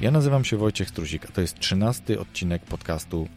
[0.00, 3.28] Ja nazywam się Wojciech Struzik, a to jest trzynasty odcinek podcastu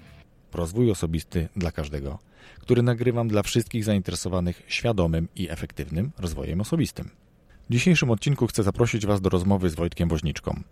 [0.53, 2.19] Rozwój Osobisty dla Każdego,
[2.59, 7.09] który nagrywam dla wszystkich zainteresowanych świadomym i efektywnym rozwojem osobistym.
[7.69, 10.63] W dzisiejszym odcinku chcę zaprosić Was do rozmowy z Wojtkiem Woźniczką.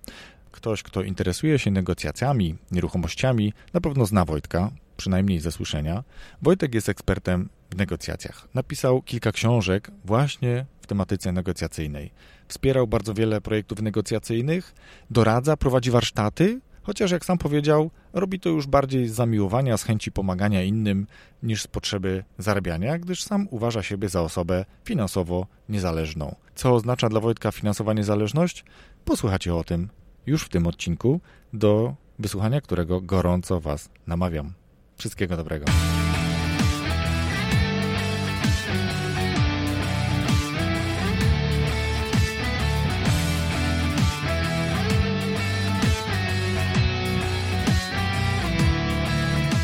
[0.51, 6.03] Ktoś, kto interesuje się negocjacjami, nieruchomościami, na pewno zna Wojtka, przynajmniej ze słyszenia.
[6.41, 8.47] Wojtek jest ekspertem w negocjacjach.
[8.53, 12.11] Napisał kilka książek właśnie w tematyce negocjacyjnej.
[12.47, 14.75] Wspierał bardzo wiele projektów negocjacyjnych,
[15.09, 20.11] doradza, prowadzi warsztaty, chociaż jak sam powiedział, robi to już bardziej z zamiłowania, z chęci
[20.11, 21.07] pomagania innym
[21.43, 26.35] niż z potrzeby zarabiania, gdyż sam uważa siebie za osobę finansowo niezależną.
[26.55, 28.65] Co oznacza dla Wojtka finansowa niezależność?
[29.05, 29.89] Posłuchacie o tym
[30.25, 31.19] już w tym odcinku,
[31.53, 34.53] do wysłuchania którego gorąco Was namawiam.
[34.97, 35.65] Wszystkiego dobrego.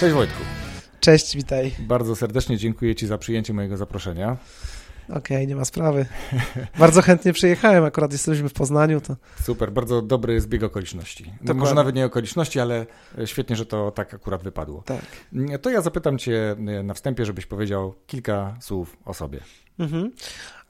[0.04, 0.44] Cześć Wojtku.
[1.00, 1.72] Cześć, witaj.
[1.80, 4.38] Bardzo serdecznie dziękuję Ci za przyjęcie mojego zaproszenia.
[5.10, 6.06] Okej, okay, nie ma sprawy.
[6.80, 9.02] Bardzo chętnie przyjechałem, akurat jesteśmy w Poznaniu.
[9.02, 9.16] To...
[9.42, 11.34] Super, bardzo dobry zbieg okoliczności.
[11.42, 12.86] No, może nawet nie okoliczności, ale
[13.26, 14.84] świetnie, że to tak akurat wypadło.
[14.86, 15.06] Tak.
[15.62, 19.40] To ja zapytam Cię na wstępie, żebyś powiedział kilka słów o sobie.
[19.80, 20.12] Mhm.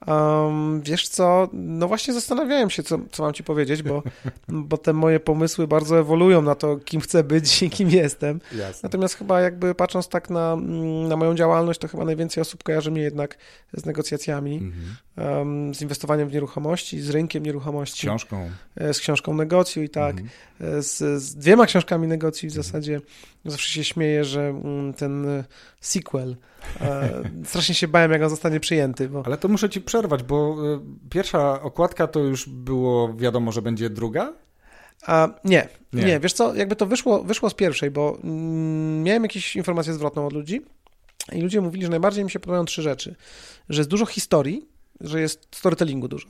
[0.08, 4.04] Um, wiesz co, no właśnie zastanawiałem się, co, co mam ci powiedzieć, bo,
[4.48, 8.42] bo te moje pomysły bardzo ewoluują na to, kim chcę być i kim jestem.
[8.52, 8.80] Jasne.
[8.84, 10.56] Natomiast chyba jakby patrząc tak na,
[11.08, 13.38] na moją działalność, to chyba najwięcej osób kojarzy mnie jednak
[13.74, 14.96] z negocjacjami, mhm.
[15.74, 17.98] Z inwestowaniem w nieruchomości, z rynkiem nieruchomości.
[17.98, 18.50] Z książką.
[18.76, 20.20] E, z książką negocju i tak.
[20.20, 20.30] Mhm.
[20.78, 22.64] E, z, z, dwiema książkami negocju w mhm.
[22.64, 23.02] zasadzie
[23.46, 25.44] zawsze się śmieję, że mm, ten e,
[25.82, 26.36] sequel
[27.46, 29.10] strasznie się bałem, jak on zostanie przyjęty.
[29.10, 29.24] Bo...
[29.26, 30.58] Ale to muszę ci przerwać, bo
[31.10, 34.34] pierwsza okładka to już było wiadomo, że będzie druga?
[35.08, 39.24] A, nie, nie, nie, wiesz co, jakby to wyszło, wyszło z pierwszej, bo mm, miałem
[39.24, 40.62] jakieś informacje zwrotną od ludzi
[41.32, 43.16] i ludzie mówili, że najbardziej mi się podobają trzy rzeczy.
[43.70, 44.73] Że jest dużo historii,
[45.04, 46.28] że jest storytellingu dużo,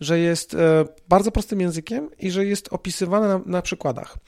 [0.00, 4.18] że jest e, bardzo prostym językiem i że jest opisywane na, na przykładach.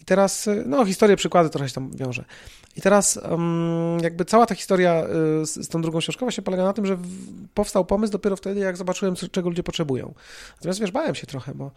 [0.00, 2.24] I teraz, e, no, historię, przykłady trochę się tam wiąże.
[2.76, 3.20] I teraz
[4.02, 5.06] jakby cała ta historia e,
[5.46, 6.98] z, z tą drugą książką właśnie polega na tym, że
[7.54, 10.14] powstał pomysł dopiero wtedy, jak zobaczyłem, czego ludzie potrzebują.
[10.54, 11.70] Natomiast wiesz, bałem się trochę, bo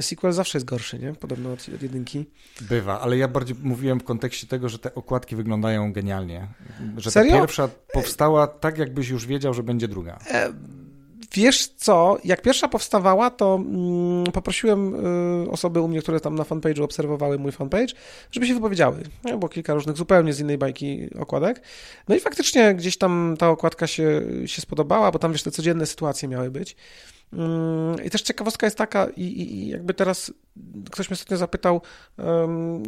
[0.00, 1.12] sequel zawsze jest gorszy, nie?
[1.12, 2.26] Podobno od, od jedynki.
[2.60, 6.48] Bywa, ale ja bardziej mówiłem w kontekście tego, że te okładki wyglądają genialnie.
[6.96, 7.32] Że Serio?
[7.32, 10.18] ta pierwsza powstała tak, jakbyś już wiedział, że będzie druga.
[10.30, 10.52] E
[11.32, 14.94] Wiesz co, jak pierwsza powstawała, to mm, poprosiłem
[15.44, 17.94] y, osoby u mnie, które tam na fanpage'u obserwowały mój fanpage,
[18.32, 19.02] żeby się wypowiedziały.
[19.24, 21.62] No, było kilka różnych zupełnie z innej bajki okładek.
[22.08, 25.86] No i faktycznie gdzieś tam ta okładka się, się spodobała, bo tam wiesz, te codzienne
[25.86, 26.76] sytuacje miały być.
[27.32, 30.32] Mm, I też ciekawostka jest taka, i, i, jakby teraz
[30.90, 31.80] ktoś mnie ostatnio zapytał,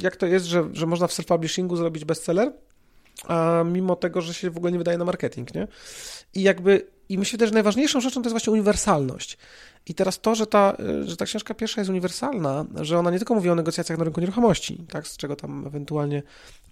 [0.03, 2.53] jak to jest, że, że można w self-publishingu zrobić bestseller,
[3.25, 5.69] a mimo tego, że się w ogóle nie wydaje na marketing, nie?
[6.35, 9.39] I jakby i myślę też, że najważniejszą rzeczą to jest właśnie uniwersalność.
[9.87, 13.35] I teraz to, że ta, że ta książka pierwsza jest uniwersalna, że ona nie tylko
[13.35, 16.23] mówi o negocjacjach na rynku nieruchomości, tak, z czego tam ewentualnie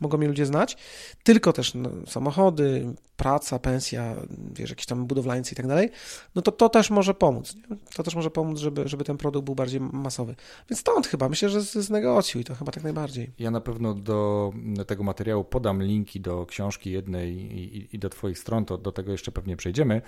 [0.01, 0.77] mogą mnie ludzie znać,
[1.25, 4.17] tylko też no, samochody, praca, pensja,
[4.55, 5.91] wiesz, jakieś tam budowlańcy i tak dalej,
[6.35, 7.55] no to to też może pomóc.
[7.57, 7.77] Nie?
[7.95, 10.35] To też może pomóc, żeby, żeby ten produkt był bardziej masowy.
[10.71, 13.31] Więc stąd chyba, myślę, że z, z negocjuj to chyba tak najbardziej.
[13.39, 14.53] Ja na pewno do
[14.87, 19.13] tego materiału podam linki do książki jednej i, i do Twoich stron, to do tego
[19.13, 20.03] jeszcze pewnie przejdziemy,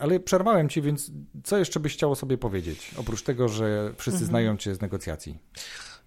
[0.00, 1.10] ale przerwałem Ci, więc
[1.44, 4.30] co jeszcze byś chciał sobie powiedzieć, oprócz tego, że wszyscy mhm.
[4.30, 5.38] znają Cię z negocjacji?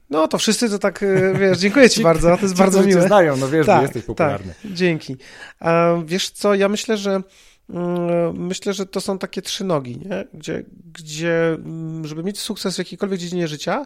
[0.09, 3.01] No to wszyscy to tak, e, wiesz, dziękuję Ci bardzo, to jest ci, bardzo miłe.
[3.01, 4.53] Cię znają, no wiesz, tak, jesteś popularny.
[4.63, 5.15] Tak, dzięki.
[5.59, 7.21] A wiesz co, ja myślę, że
[7.69, 10.27] mm, myślę, że to są takie trzy nogi, nie?
[10.33, 13.85] Gdzie, gdzie, mm, żeby mieć sukces w jakiejkolwiek dziedzinie życia,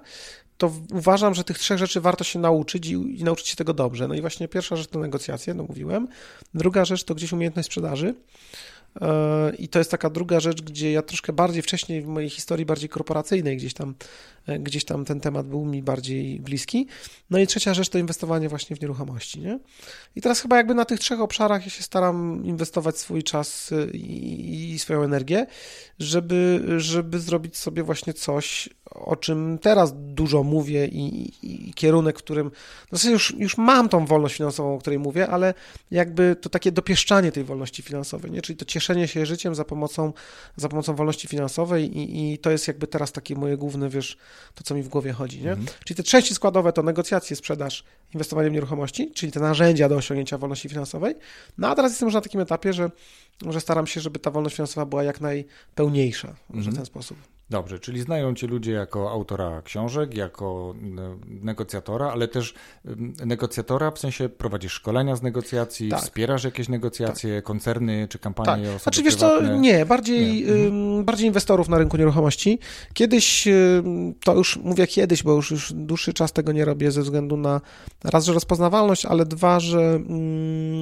[0.58, 4.08] to uważam, że tych trzech rzeczy warto się nauczyć i, i nauczyć się tego dobrze.
[4.08, 6.08] No i właśnie pierwsza rzecz to negocjacje, no mówiłem.
[6.54, 8.16] Druga rzecz to gdzieś umiejętność sprzedaży.
[9.02, 12.66] E, I to jest taka druga rzecz, gdzie ja troszkę bardziej wcześniej w mojej historii
[12.66, 13.96] bardziej korporacyjnej gdzieś tam,
[14.48, 16.88] e, gdzieś tam ten temat był mi bardziej bliski.
[17.30, 19.40] No i trzecia rzecz to inwestowanie właśnie w nieruchomości.
[19.40, 19.60] Nie?
[20.16, 23.92] I teraz chyba jakby na tych trzech obszarach ja się staram inwestować swój czas e,
[23.92, 25.46] i, i swoją energię,
[26.00, 32.20] żeby, żeby zrobić sobie właśnie coś, o czym teraz dużo mówię i, i, i kierunek,
[32.20, 32.52] w którym
[32.92, 35.54] no w już, już mam tą wolność finansową, o której mówię, ale
[35.92, 38.42] jakby to takie dopieszczanie tej wolności finansowej, nie?
[38.42, 40.14] czyli to cieszenie się życiem za pomocą,
[40.56, 44.18] za pomocą wolności finansowej i, i to jest jakby teraz takie moje główne, wiesz,
[44.56, 45.42] to co mi w głowie chodzi.
[45.42, 45.52] Nie?
[45.52, 45.68] Mhm.
[45.86, 47.84] Czyli te części składowe to negocjacje, sprzedaż,
[48.14, 51.16] inwestowanie w nieruchomości, czyli te narzędzia do osiągnięcia wolności finansowej.
[51.58, 52.92] No a teraz jestem już na takim etapie, że,
[53.50, 56.74] że staram się, żeby ta wolność finansowa była jak najpełniejsza, mhm.
[56.74, 57.33] w ten sposób.
[57.50, 60.76] Dobrze, czyli znają cię ludzie jako autora książek, jako
[61.28, 62.54] negocjatora, ale też
[63.26, 66.02] negocjatora, w sensie prowadzisz szkolenia z negocjacji, tak.
[66.02, 67.44] wspierasz jakieś negocjacje, tak.
[67.44, 68.76] koncerny czy kampanie tak.
[68.76, 71.04] osoby Znaczy wiesz co, nie, bardziej, nie.
[71.04, 72.60] Bardziej inwestorów na rynku nieruchomości.
[72.94, 73.48] Kiedyś,
[74.24, 77.62] to już mówię kiedyś, bo już, już dłuższy czas tego nie robię ze względu na
[78.04, 80.00] raz, że rozpoznawalność, ale dwa, że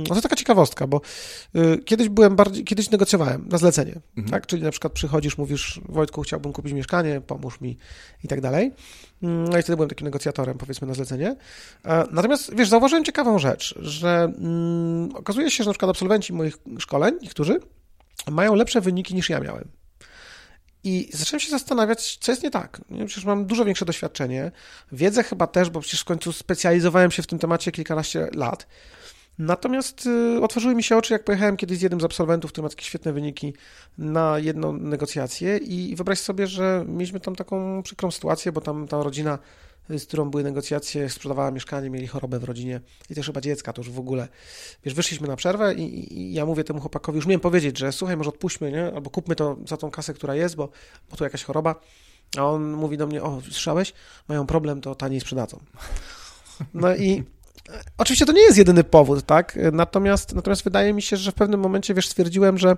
[0.09, 1.01] no to taka ciekawostka, bo
[1.55, 4.31] y, kiedyś byłem bardziej, kiedyś negocjowałem na zlecenie, mhm.
[4.31, 4.47] tak?
[4.47, 7.77] Czyli na przykład przychodzisz, mówisz Wojtku, chciałbym kupić mieszkanie, pomóż mi
[8.23, 8.71] i tak dalej.
[9.23, 11.35] Mm, no i wtedy byłem takim negocjatorem, powiedzmy, na zlecenie.
[11.85, 16.57] E, natomiast, wiesz, zauważyłem ciekawą rzecz, że mm, okazuje się, że na przykład absolwenci moich
[16.79, 17.59] szkoleń, niektórzy,
[18.31, 19.71] mają lepsze wyniki niż ja miałem.
[20.83, 22.81] I zacząłem się zastanawiać, co jest nie tak.
[23.05, 24.51] Przecież mam dużo większe doświadczenie,
[24.91, 28.67] wiedzę chyba też, bo przecież w końcu specjalizowałem się w tym temacie kilkanaście lat.
[29.39, 32.69] Natomiast y, otworzyły mi się oczy, jak pojechałem kiedyś z jednym z absolwentów, który ma
[32.69, 33.53] takie świetne wyniki,
[33.97, 39.03] na jedną negocjację i wyobraź sobie, że mieliśmy tam taką przykrą sytuację, bo tam ta
[39.03, 39.39] rodzina,
[39.89, 43.81] z którą były negocjacje, sprzedawała mieszkanie, mieli chorobę w rodzinie i też chyba dziecka, to
[43.81, 44.27] już w ogóle.
[44.83, 48.17] Wiesz, wyszliśmy na przerwę i, i ja mówię temu chłopakowi, już miałem powiedzieć, że słuchaj,
[48.17, 48.85] może odpuśćmy, nie?
[48.95, 50.69] Albo kupmy to za tą kasę, która jest, bo,
[51.09, 51.75] bo tu jakaś choroba.
[52.37, 53.93] A on mówi do mnie, o, słyszałeś?
[54.27, 55.59] Mają problem, to taniej sprzedadzą.
[56.73, 57.23] No i
[57.97, 59.59] Oczywiście to nie jest jedyny powód, tak?
[59.71, 62.75] Natomiast, natomiast wydaje mi się, że w pewnym momencie, wiesz, stwierdziłem, że,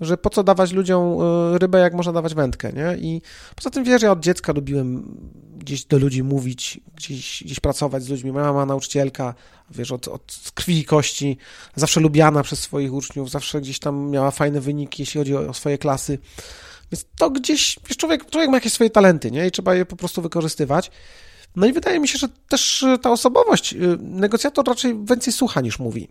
[0.00, 1.20] że po co dawać ludziom
[1.54, 2.96] y, rybę, jak można dawać wędkę, nie?
[2.98, 3.22] I
[3.56, 5.18] poza tym, wiesz, ja od dziecka lubiłem
[5.58, 8.32] gdzieś do ludzi mówić, gdzieś, gdzieś pracować z ludźmi.
[8.32, 9.34] Moja mama nauczycielka,
[9.70, 11.38] wiesz, od, od krwi i kości,
[11.76, 15.54] zawsze lubiana przez swoich uczniów, zawsze gdzieś tam miała fajne wyniki, jeśli chodzi o, o
[15.54, 16.18] swoje klasy.
[16.92, 19.46] Więc to gdzieś, wiesz, człowiek, człowiek ma jakieś swoje talenty, nie?
[19.46, 20.90] I trzeba je po prostu wykorzystywać.
[21.56, 25.60] No i wydaje mi się, że też e, ta osobowość, e, negocjator raczej więcej słucha
[25.60, 26.08] niż mówi.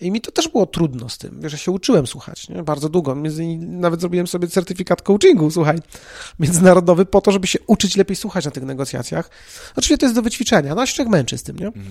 [0.00, 2.62] I mi to też było trudno z tym, wiesz, ja się uczyłem słuchać, nie?
[2.62, 3.16] bardzo długo.
[3.58, 5.78] Nawet zrobiłem sobie certyfikat coachingu, słuchaj,
[6.40, 9.30] międzynarodowy po to, żeby się uczyć lepiej słuchać na tych negocjacjach.
[9.76, 11.66] Oczywiście to jest do wyćwiczenia, no a się męczy z tym, nie?
[11.66, 11.86] Mhm.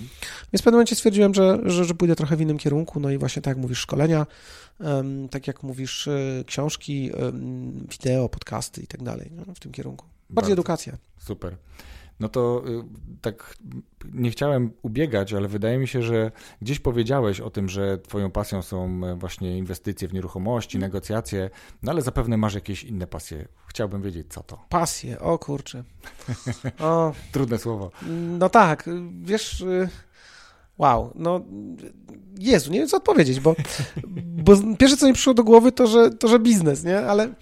[0.53, 3.17] Więc w pewnym momencie stwierdziłem, że, że, że pójdę trochę w innym kierunku, no i
[3.17, 4.25] właśnie tak jak mówisz, szkolenia,
[5.31, 7.11] tak jak mówisz, e, książki,
[7.91, 10.05] wideo, podcasty i tak dalej, w tym kierunku.
[10.05, 10.97] Bardziej bardzo, edukacja.
[11.17, 11.57] Super.
[12.19, 12.83] No to y,
[13.21, 13.57] tak
[14.13, 16.31] nie chciałem ubiegać, ale wydaje mi się, że
[16.61, 20.89] gdzieś powiedziałeś o tym, że twoją pasją są e, właśnie inwestycje w nieruchomości, mm.
[20.89, 21.49] negocjacje,
[21.83, 23.47] no ale zapewne masz jakieś inne pasje.
[23.67, 24.65] Chciałbym wiedzieć, co to.
[24.69, 25.83] Pasje, o kurczę.
[26.79, 27.13] O.
[27.31, 27.91] Trudne słowo.
[28.39, 28.89] No tak,
[29.21, 29.61] wiesz...
[29.61, 29.89] Y,
[30.77, 31.41] wow, no
[32.39, 33.55] Jezu, nie wiem co odpowiedzieć, bo,
[34.17, 36.99] bo pierwsze co mi przyszło do głowy to, że, to, że biznes, nie?
[36.99, 37.33] Ale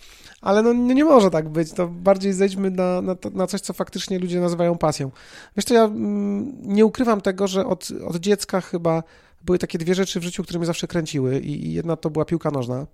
[0.46, 1.72] ale no, nie może tak być.
[1.72, 5.12] To bardziej zejdźmy na, na, to, na coś, co faktycznie ludzie nazywają pasją.
[5.58, 9.04] Wiesz, to ja mm, nie ukrywam tego, że od, od dziecka chyba
[9.42, 12.52] były takie dwie rzeczy w życiu, które mnie zawsze kręciły i jedna to była piłka
[12.52, 12.88] nożna.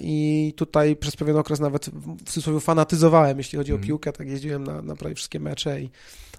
[0.00, 1.90] I tutaj przez pewien okres nawet
[2.24, 3.86] w cudzysłowie fanatyzowałem, jeśli chodzi o mhm.
[3.86, 5.90] piłkę, tak jeździłem na, na prawie wszystkie mecze i,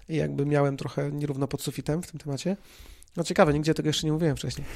[0.08, 2.56] i jakby miałem trochę nierówno pod sufitem w tym temacie.
[3.16, 4.66] No ciekawe, nigdzie tego jeszcze nie mówiłem wcześniej.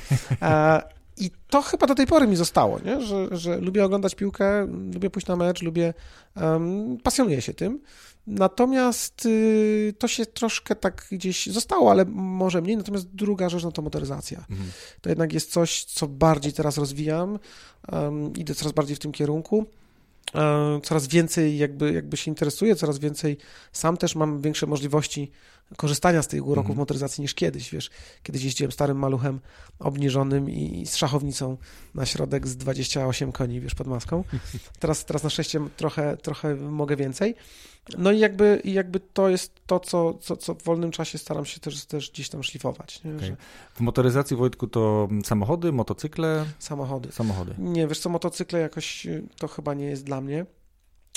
[1.16, 3.00] I to chyba do tej pory mi zostało, nie?
[3.00, 5.94] Że, że lubię oglądać piłkę, lubię pójść na mecz, lubię,
[6.36, 7.80] um, pasjonuję się tym.
[8.26, 12.76] Natomiast y, to się troszkę tak gdzieś zostało, ale może mniej.
[12.76, 14.38] Natomiast druga rzecz, no to motoryzacja.
[14.50, 14.70] Mhm.
[15.00, 17.38] To jednak jest coś, co bardziej teraz rozwijam.
[17.92, 19.66] Um, idę coraz bardziej w tym kierunku.
[20.34, 23.36] Um, coraz więcej jakby, jakby się interesuję, coraz więcej
[23.72, 25.30] sam też mam większe możliwości
[25.76, 26.78] korzystania z tych uroków mm.
[26.78, 27.90] motoryzacji niż kiedyś, wiesz.
[28.22, 29.40] Kiedyś jeździłem starym maluchem
[29.78, 31.56] obniżonym i z szachownicą
[31.94, 34.24] na środek z 28 koni, wiesz, pod maską.
[34.80, 37.34] Teraz, teraz na szczęście trochę, trochę mogę więcej.
[37.98, 41.60] No i jakby, jakby to jest to, co, co, co w wolnym czasie staram się
[41.60, 43.00] też, też gdzieś tam szlifować.
[43.16, 43.26] Okay.
[43.26, 43.36] Że...
[43.74, 46.44] W motoryzacji, Wojtku, to samochody, motocykle?
[46.58, 47.12] Samochody.
[47.12, 47.54] Samochody.
[47.58, 49.06] Nie, wiesz co, motocykle jakoś
[49.38, 50.46] to chyba nie jest dla mnie.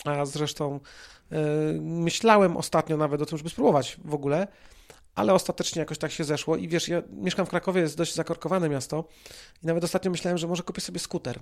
[0.05, 0.79] A zresztą
[1.81, 4.47] myślałem ostatnio nawet o tym, żeby spróbować w ogóle,
[5.15, 6.55] ale ostatecznie jakoś tak się zeszło.
[6.55, 9.07] I wiesz, ja mieszkam w Krakowie, jest dość zakorkowane miasto
[9.63, 11.39] i nawet ostatnio myślałem, że może kupię sobie skuter.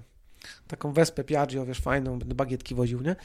[0.67, 3.15] Taką wespę Piaggio, wiesz, fajną, będę bagietki woził, nie?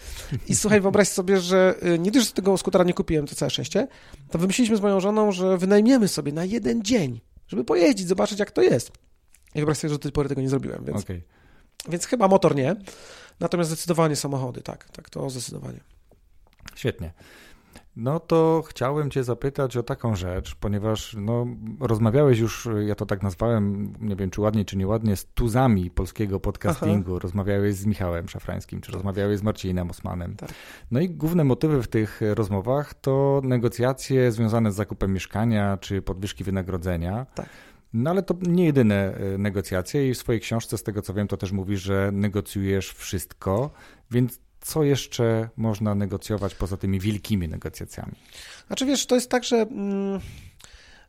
[0.49, 3.51] I słuchaj, wyobraź sobie, że y, nie tylko, że tego skutera nie kupiłem, to całe
[3.51, 3.89] szczęście,
[4.31, 8.51] to wymyśliliśmy z moją żoną, że wynajmiemy sobie na jeden dzień, żeby pojeździć, zobaczyć jak
[8.51, 8.93] to jest.
[9.55, 11.23] I wyobraź sobie, że do tej pory tego nie zrobiłem, więc, okay.
[11.89, 12.77] więc chyba motor nie.
[13.41, 15.81] Natomiast zdecydowanie samochody, tak, tak, to zdecydowanie.
[16.75, 17.13] Świetnie.
[17.97, 21.47] No to chciałem Cię zapytać o taką rzecz, ponieważ no,
[21.81, 26.41] rozmawiałeś już, ja to tak nazwałem, nie wiem czy ładnie, czy nieładnie, z tuzami polskiego
[26.41, 27.13] podcastingu.
[27.13, 27.21] Aha.
[27.23, 30.37] Rozmawiałeś z Michałem Szafrańskim, czy rozmawiałeś z Marcinem Osmanem.
[30.37, 30.51] Tak.
[30.91, 36.45] No i główne motywy w tych rozmowach to negocjacje związane z zakupem mieszkania, czy podwyżki
[36.45, 37.27] wynagrodzenia.
[37.35, 37.49] Tak.
[37.93, 41.29] No ale to nie jedyne e, negocjacje i w swojej książce, z tego co wiem,
[41.29, 43.71] to też mówisz, że negocjujesz wszystko,
[44.11, 48.13] więc co jeszcze można negocjować poza tymi wielkimi negocjacjami?
[48.67, 50.21] Znaczy wiesz, to jest tak, że mm,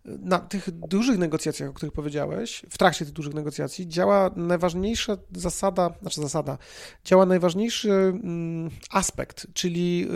[0.06, 5.94] na tych dużych negocjacjach, o których powiedziałeś, w trakcie tych dużych negocjacji działa najważniejsza zasada,
[6.02, 6.58] znaczy zasada,
[7.06, 10.08] działa najważniejszy mm, aspekt, czyli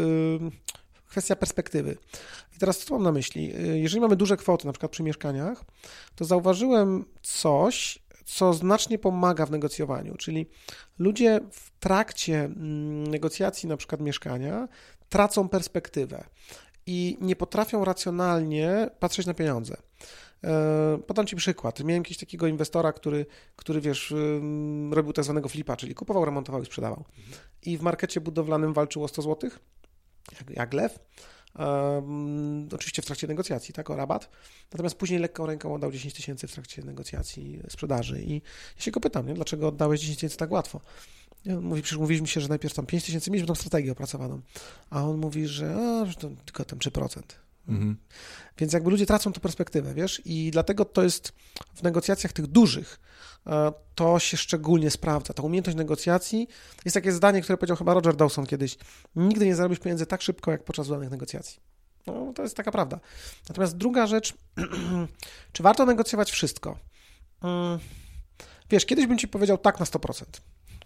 [0.46, 1.98] y, kwestia perspektywy.
[2.56, 3.56] I teraz co mam na myśli?
[3.56, 5.63] Y, jeżeli mamy duże kwoty, na przykład przy mieszkaniach,
[6.15, 10.46] to zauważyłem coś, co znacznie pomaga w negocjowaniu, czyli
[11.00, 14.67] ludzie w trakcie mm, negocjacji na przykład mieszkania
[15.10, 16.24] tracą perspektywę
[16.86, 19.77] i nie potrafią racjonalnie patrzeć na pieniądze.
[20.44, 21.79] E, podam Ci przykład.
[21.84, 24.13] Miałem jakiegoś takiego inwestora, który, który wiesz,
[24.91, 27.03] robił tak zwanego flipa, czyli kupował, remontował i sprzedawał.
[27.65, 29.50] I w markecie budowlanym walczył o 100 zł,
[30.39, 31.00] jak, jak lew.
[32.74, 34.29] Oczywiście w trakcie negocjacji, tak, o rabat.
[34.71, 38.21] Natomiast później lekką ręką oddał 10 tysięcy w trakcie negocjacji sprzedaży.
[38.21, 38.33] I
[38.75, 40.81] ja się go pytam, nie, dlaczego oddałeś 10 tysięcy tak łatwo?
[41.62, 44.41] Mówi, przecież mówiliśmy się, że najpierw tam 5 tysięcy, mieliśmy tą strategię opracowaną.
[44.89, 47.21] A on mówi, że, a, to tylko tam 3%.
[47.67, 47.98] Mhm.
[48.57, 51.34] Więc jakby ludzie tracą tę perspektywę, wiesz, i dlatego to jest
[51.75, 53.00] w negocjacjach tych dużych,
[53.48, 55.34] e, to się szczególnie sprawdza.
[55.34, 56.48] Ta umiejętność negocjacji
[56.86, 58.77] jest takie zdanie, które powiedział chyba Roger Dawson kiedyś.
[59.15, 61.60] Nigdy nie zarobisz pieniędzy tak szybko, jak podczas udanych negocjacji.
[62.07, 63.00] No, to jest taka prawda.
[63.50, 64.34] Natomiast druga rzecz,
[65.53, 66.77] czy warto negocjować wszystko?
[67.41, 67.79] Mm,
[68.69, 70.24] wiesz, kiedyś bym ci powiedział tak na 100%.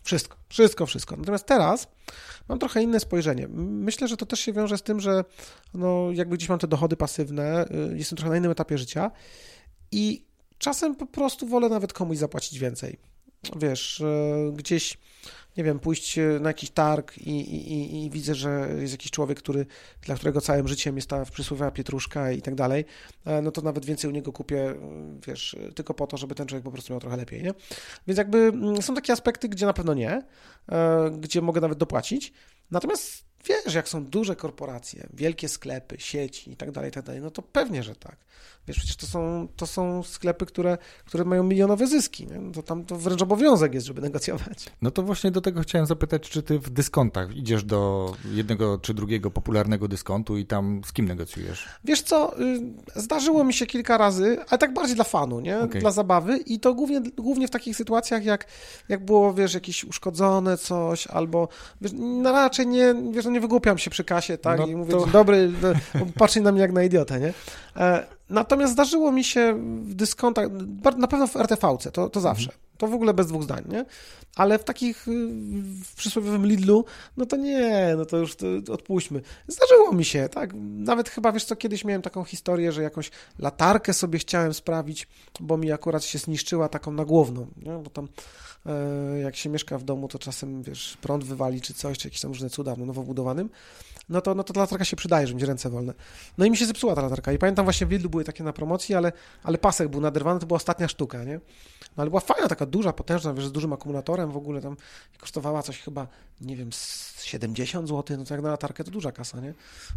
[0.03, 1.17] Wszystko, wszystko, wszystko.
[1.17, 1.87] Natomiast teraz
[2.49, 3.47] mam trochę inne spojrzenie.
[3.57, 5.23] Myślę, że to też się wiąże z tym, że
[5.73, 9.11] no, jakby gdzieś mam te dochody pasywne, y, jestem trochę na innym etapie życia
[9.91, 10.25] i
[10.57, 12.97] czasem po prostu wolę nawet komuś zapłacić więcej.
[13.55, 14.97] Wiesz, y, gdzieś
[15.59, 19.39] nie wiem, pójść e, na jakiś targ i, i, i, widzę, że jest jakiś człowiek,
[19.39, 19.65] który,
[20.01, 22.85] dla którego całym życiem jest ta przysłowiowa pietruszka i tak dalej,
[23.25, 24.75] e, no to nawet więcej u niego kupię, e,
[25.27, 27.53] wiesz, tylko po to, żeby ten człowiek po prostu miał trochę lepiej, nie?
[28.07, 30.21] Więc jakby mm, są takie aspekty, gdzie na pewno nie,
[31.19, 32.33] gdzie mogę nawet dopłacić,
[32.71, 37.31] natomiast wiesz, jak są duże korporacje, wielkie sklepy, sieci i tak dalej, tak dalej, no
[37.31, 38.17] to pewnie, że tak.
[38.67, 42.39] Wiesz, przecież to są, to są sklepy, które, które mają milionowe zyski, nie?
[42.39, 44.65] No to tam to wręcz obowiązek jest, żeby negocjować.
[44.81, 48.93] No to właśnie do tego chciałem zapytać, czy ty w dyskontach idziesz do jednego czy
[48.93, 51.67] drugiego popularnego dyskontu i tam z kim negocjujesz?
[51.83, 52.61] Wiesz co, y,
[52.95, 55.59] zdarzyło mi się kilka razy, ale tak bardziej dla fanu, nie?
[55.59, 55.81] Okay.
[55.81, 58.45] Dla zabawy i to głównie, głównie w takich sytuacjach, jak,
[58.89, 61.47] jak było, wiesz, jakieś uszkodzone coś, albo
[61.81, 64.59] wiesz, no raczej nie, wiesz, no nie wygłupiam się przy kasie, tak?
[64.59, 65.05] No I mówię, to...
[65.05, 65.69] dobry, no,
[66.17, 67.33] patrzcie na mnie jak na idiotę, nie?
[67.75, 70.47] E, Natomiast zdarzyło mi się w dyskontach,
[70.97, 72.51] na pewno w RTV-ce, to, to zawsze.
[72.77, 73.85] To w ogóle bez dwóch zdań, nie?
[74.35, 75.11] Ale w takich, y,
[75.85, 76.85] w przysłowiowym Lidlu,
[77.17, 79.21] no to nie, no to już to odpuśćmy.
[79.47, 80.49] Zdarzyło mi się, tak?
[80.77, 85.07] Nawet chyba, wiesz co, kiedyś miałem taką historię, że jakąś latarkę sobie chciałem sprawić,
[85.39, 87.71] bo mi akurat się zniszczyła taką nagłowną, nie?
[87.71, 88.07] Bo tam
[89.23, 92.31] jak się mieszka w domu, to czasem, wiesz, prąd wywali czy coś, czy jakieś tam
[92.31, 93.49] różne cuda w nowo budowanym,
[94.09, 95.93] no to, no to ta latarka się przydaje, żeby mieć ręce wolne.
[96.37, 98.53] No i mi się zepsuła ta latarka i pamiętam właśnie w Lidlu były takie na
[98.53, 99.11] promocji, ale,
[99.43, 101.39] ale pasek był naderwany, to była ostatnia sztuka, nie?
[101.99, 104.75] No ale była fajna, taka duża, potężna, wiesz, z dużym akumulatorem w ogóle tam
[105.17, 106.07] kosztowała coś chyba,
[106.41, 106.69] nie wiem,
[107.23, 109.53] 70 zł, no to jak na latarkę to duża kasa, nie?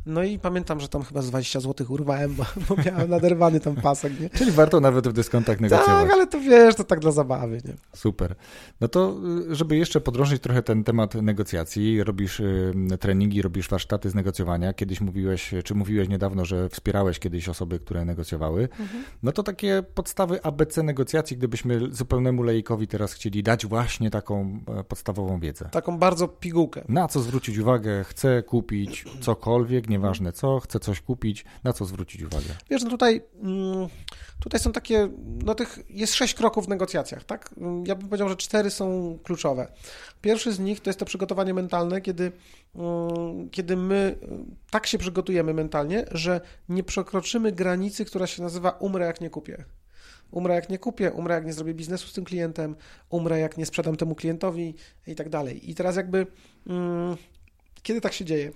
[0.06, 3.76] No i pamiętam, że tam chyba z 20 zł urwałem, bo, bo miałem naderwany tam
[3.76, 4.30] pasek, nie?
[4.30, 6.02] Czyli warto nawet w dyskontach negocjować.
[6.02, 7.74] Tak, ale to wiesz, to tak dla zabawy, nie?
[7.96, 8.34] Super.
[8.80, 9.16] No to,
[9.50, 14.72] y, żeby jeszcze podrążyć trochę ten temat negocjacji, robisz y, treningi, robisz warsztaty z negocjowania.
[14.72, 18.62] Kiedyś mówiłeś, czy mówiłeś niedawno, że wspierałeś kiedyś osoby, które negocjowały.
[18.62, 19.04] Mhm.
[19.22, 24.84] No to takie podstawy ABC negocjacji, gdybyśmy zupełnemu lejkowi teraz chcieli dać właśnie taką e,
[24.84, 25.68] podstawową wiedzę.
[25.72, 26.84] Taką bardzo pigułkę.
[26.88, 28.04] Na co zwrócić uwagę?
[28.04, 32.54] Chcę kupić cokolwiek, nieważne co, chcę coś kupić, na co zwrócić uwagę?
[32.70, 33.88] Wiesz, no tutaj, mm,
[34.40, 35.08] tutaj są takie,
[35.44, 37.54] no tych, jest sześć kroków w negocjacjach, tak?
[37.86, 39.72] Ja bym powiedział, że cztery są kluczowe.
[40.20, 42.32] Pierwszy z nich to jest to przygotowanie mentalne, kiedy,
[42.74, 44.18] mm, kiedy my
[44.70, 49.64] tak się przygotujemy mentalnie, że nie przekroczymy granicy, która się nazywa umrę jak nie kupię.
[50.32, 52.76] Umrę jak nie kupię, umrę jak nie zrobię biznesu z tym klientem,
[53.10, 54.74] umrę jak nie sprzedam temu klientowi
[55.06, 55.70] i tak dalej.
[55.70, 56.26] I teraz jakby,
[56.66, 57.16] mm,
[57.82, 58.52] kiedy tak się dzieje?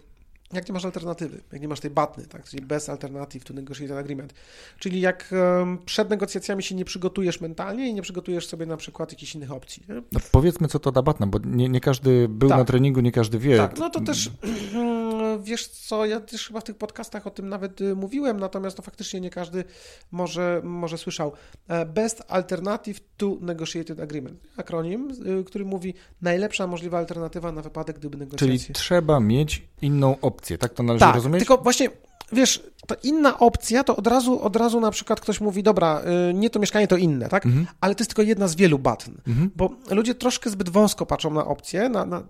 [0.52, 3.97] jak nie masz alternatywy, jak nie masz tej batny, tak, czyli bez alternatyw to negotiated
[3.97, 4.35] agreement.
[4.78, 9.12] Czyli jak um, przed negocjacjami się nie przygotujesz mentalnie i nie przygotujesz sobie na przykład
[9.12, 9.83] jakichś innych opcji.
[10.12, 12.59] No powiedzmy, co to da batna, bo nie, nie każdy był tak.
[12.59, 13.56] na treningu, nie każdy wie.
[13.56, 14.30] Tak, no to też
[15.38, 18.85] wiesz co, ja też chyba w tych podcastach o tym nawet y, mówiłem, natomiast no
[18.85, 19.64] faktycznie nie każdy
[20.11, 21.33] może, może słyszał.
[21.69, 24.40] E, Best Alternative to Negotiated Agreement.
[24.57, 28.59] Akronim, y, który mówi najlepsza możliwa alternatywa na wypadek, gdyby negocjacje...
[28.59, 31.38] Czyli trzeba mieć inną opcję, tak to należy tak, rozumieć?
[31.38, 31.90] tylko właśnie
[32.33, 36.35] wiesz, to inna opcja, to od razu, od razu na przykład ktoś mówi, dobra, y,
[36.35, 37.47] nie to mieszkanie, to inne, tak?
[37.47, 37.66] Mhm.
[37.80, 39.50] Ale to jest tylko jedna z wielu batn, mhm.
[39.56, 42.23] bo ludzie troszkę zbyt wąsko patrzą na opcje, na, na,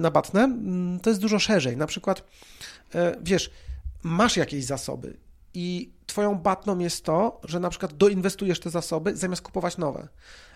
[0.00, 1.76] na batnę, mm, to jest dużo szerzej.
[1.76, 2.20] Na przykład,
[2.94, 3.50] y, wiesz,
[4.02, 5.16] masz jakieś zasoby
[5.54, 10.08] i twoją batną jest to, że na przykład doinwestujesz te zasoby zamiast kupować nowe.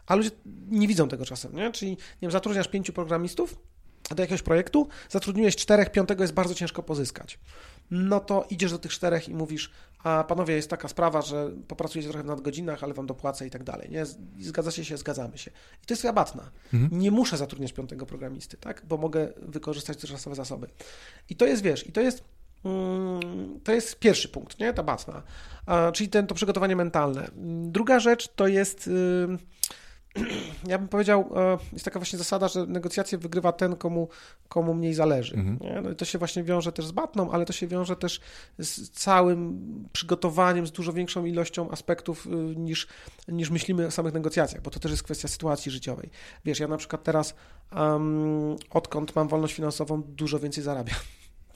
[0.06, 0.30] A ludzie
[0.68, 1.72] nie widzą tego czasem, nie?
[1.72, 3.56] Czyli, nie wiem, zatrudniasz pięciu programistów
[4.14, 7.38] do jakiegoś projektu, zatrudniłeś czterech, piątego jest bardzo ciężko pozyskać
[7.90, 9.70] no to idziesz do tych czterech i mówisz,
[10.04, 13.64] a panowie, jest taka sprawa, że popracujecie trochę w nadgodzinach, ale wam dopłacę i tak
[13.64, 14.06] dalej, nie?
[14.40, 15.50] Zgadzacie się, zgadzamy się.
[15.82, 16.50] I to jest rabatna.
[16.74, 17.00] Mhm.
[17.00, 18.82] Nie muszę zatrudniać piątego programisty, tak?
[18.88, 20.66] Bo mogę wykorzystać dotychczasowe zasoby.
[21.28, 22.24] I to jest, wiesz, i to jest
[22.64, 24.72] mm, to jest pierwszy punkt, nie?
[24.72, 25.22] Ta batna,
[25.92, 27.30] czyli ten, to przygotowanie mentalne.
[27.62, 28.90] Druga rzecz to jest
[30.68, 34.08] ja bym powiedział, e, jest taka właśnie zasada, że negocjacje wygrywa ten, komu,
[34.48, 35.34] komu mniej zależy.
[35.34, 35.84] Mhm.
[35.84, 38.20] No i to się właśnie wiąże też z batną, ale to się wiąże też
[38.58, 39.60] z całym
[39.92, 42.86] przygotowaniem, z dużo większą ilością aspektów y, niż,
[43.28, 46.10] niż myślimy o samych negocjacjach, bo to też jest kwestia sytuacji życiowej.
[46.44, 47.34] Wiesz, ja na przykład teraz,
[47.76, 50.96] um, odkąd mam wolność finansową, dużo więcej zarabiam.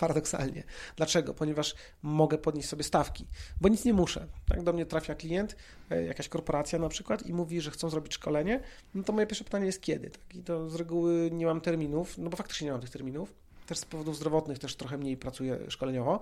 [0.01, 0.65] Paradoksalnie.
[0.97, 1.35] Dlaczego?
[1.35, 3.27] Ponieważ mogę podnieść sobie stawki,
[3.61, 4.27] bo nic nie muszę.
[4.49, 5.57] Tak do mnie trafia klient,
[5.91, 8.61] e, jakaś korporacja na przykład i mówi, że chcą zrobić szkolenie,
[8.95, 10.11] no to moje pierwsze pytanie jest kiedy?
[10.11, 10.35] Tak?
[10.35, 13.35] I to z reguły nie mam terminów, no bo faktycznie nie mam tych terminów.
[13.67, 16.21] Też z powodów zdrowotnych też trochę mniej pracuję szkoleniowo,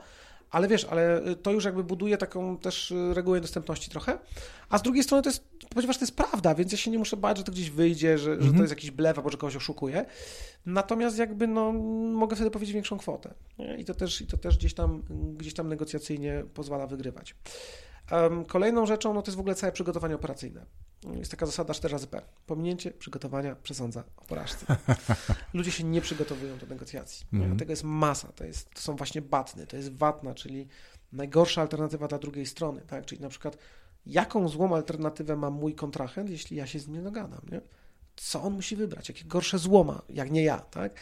[0.50, 4.18] ale wiesz, ale to już jakby buduje taką też regułę dostępności trochę,
[4.68, 7.16] a z drugiej strony to jest, ponieważ to jest prawda, więc ja się nie muszę
[7.16, 8.60] bać, że to gdzieś wyjdzie, że, że to mhm.
[8.60, 10.06] jest jakiś blef albo że kogoś oszukuje.
[10.66, 11.72] Natomiast jakby no,
[12.12, 13.76] mogę wtedy powiedzieć większą kwotę nie?
[13.76, 15.02] i to też, i to też gdzieś, tam,
[15.36, 17.34] gdzieś tam negocjacyjnie pozwala wygrywać.
[18.46, 20.66] Kolejną rzeczą no, to jest w ogóle całe przygotowanie operacyjne.
[21.04, 22.22] Jest taka zasada 4 razy P.
[22.46, 24.66] Pominięcie przygotowania przesądza o porażce.
[25.54, 27.26] Ludzie się nie przygotowują do negocjacji.
[27.32, 27.56] Mm.
[27.56, 28.32] Tego jest masa.
[28.32, 30.68] To, jest, to są właśnie batny, to jest watna, czyli
[31.12, 32.80] najgorsza alternatywa dla drugiej strony.
[32.80, 33.06] Tak?
[33.06, 33.58] Czyli na przykład
[34.06, 37.40] jaką złą alternatywę ma mój kontrahent, jeśli ja się z nim nie dogadam.
[37.52, 37.60] Nie?
[38.16, 39.08] Co on musi wybrać?
[39.08, 41.00] Jakie gorsze złoma, jak nie ja, tak?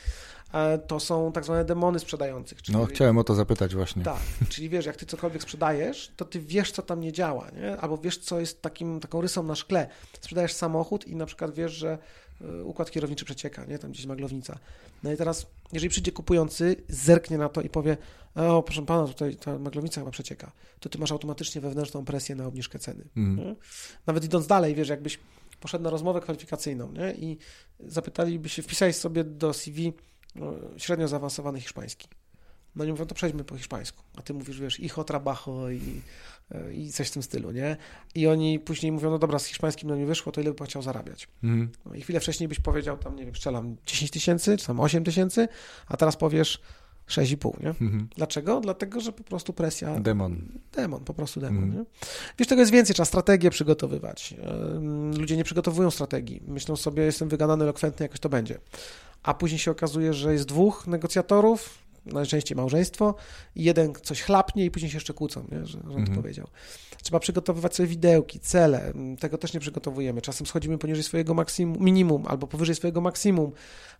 [0.87, 2.63] To są tak zwane demony sprzedających.
[2.63, 4.03] Czyli, no, chciałem o to zapytać właśnie.
[4.03, 7.77] Tak, czyli wiesz, jak ty cokolwiek sprzedajesz, to ty wiesz, co tam nie działa, nie?
[7.77, 9.89] albo wiesz, co jest takim, taką rysą na szkle.
[10.21, 11.99] Sprzedajesz samochód i na przykład wiesz, że
[12.41, 13.79] e, układ kierowniczy przecieka, nie?
[13.79, 14.59] tam gdzieś maglownica.
[15.03, 17.97] No i teraz, jeżeli przyjdzie kupujący, zerknie na to i powie,
[18.35, 22.47] o proszę pana, tutaj ta maglownica chyba przecieka, to ty masz automatycznie wewnętrzną presję na
[22.47, 23.05] obniżkę ceny.
[23.17, 23.57] Mm.
[24.07, 25.19] Nawet idąc dalej, wiesz, jakbyś
[25.61, 27.15] poszedł na rozmowę kwalifikacyjną nie?
[27.15, 27.39] i
[27.81, 29.93] zapytaliby się, wpisałeś sobie do CV
[30.39, 32.09] no, średnio zaawansowany hiszpański.
[32.77, 34.03] No nie mówią, to przejdźmy po hiszpańsku.
[34.17, 36.01] A ty mówisz, wiesz, hijo, trabajo i,
[36.73, 37.77] i coś w tym stylu, nie?
[38.15, 40.83] I oni później mówią, no dobra, z hiszpańskim no nie wyszło, to ile by chciał
[40.83, 41.29] zarabiać?
[41.45, 41.71] Mm.
[41.87, 45.05] No i chwilę wcześniej byś powiedział tam, nie wiem, strzelam 10 tysięcy, czy tam 8
[45.05, 45.49] tysięcy,
[45.87, 46.61] a teraz powiesz
[47.09, 47.73] 6,5, nie?
[47.73, 48.07] Mm-hmm.
[48.17, 48.61] Dlaczego?
[48.61, 50.01] Dlatego, że po prostu presja...
[50.01, 50.49] Demon.
[50.73, 51.77] Demon, po prostu demon, mm.
[51.77, 51.85] nie?
[52.39, 54.35] Wiesz, tego jest więcej, trzeba strategię przygotowywać.
[55.19, 56.43] Ludzie nie przygotowują strategii.
[56.47, 58.59] Myślą sobie, jestem wygadany, elokwentny, jakoś to będzie
[59.27, 63.15] a później się okazuje, że jest dwóch negocjatorów, najczęściej małżeństwo,
[63.55, 65.67] i jeden coś chlapnie i później się jeszcze kłócą, nie?
[65.67, 66.17] że, on mhm.
[66.17, 66.47] powiedział.
[67.03, 70.23] Trzeba przygotowywać sobie widełki, cele, tego też nie przygotowujemy.
[70.23, 73.53] Czasem schodzimy poniżej swojego maksimum, minimum albo powyżej swojego maksimum.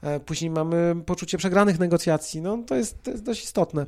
[0.03, 2.43] E, później mamy poczucie przegranych negocjacji.
[2.43, 3.87] No, to, jest, to jest dość istotne,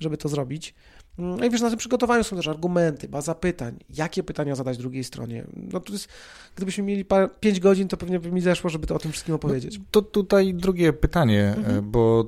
[0.00, 0.74] żeby to zrobić.
[1.18, 3.78] No i wiesz, na tym przygotowaniu są też argumenty, baza pytań.
[3.96, 5.44] Jakie pytania zadać drugiej stronie?
[5.56, 6.08] No to jest,
[6.56, 7.04] gdybyśmy mieli
[7.40, 9.78] 5 godzin, to pewnie by mi zeszło, żeby to o tym wszystkim opowiedzieć.
[9.78, 11.90] No, to tutaj drugie pytanie, mhm.
[11.90, 12.24] bo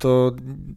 [0.00, 0.32] to,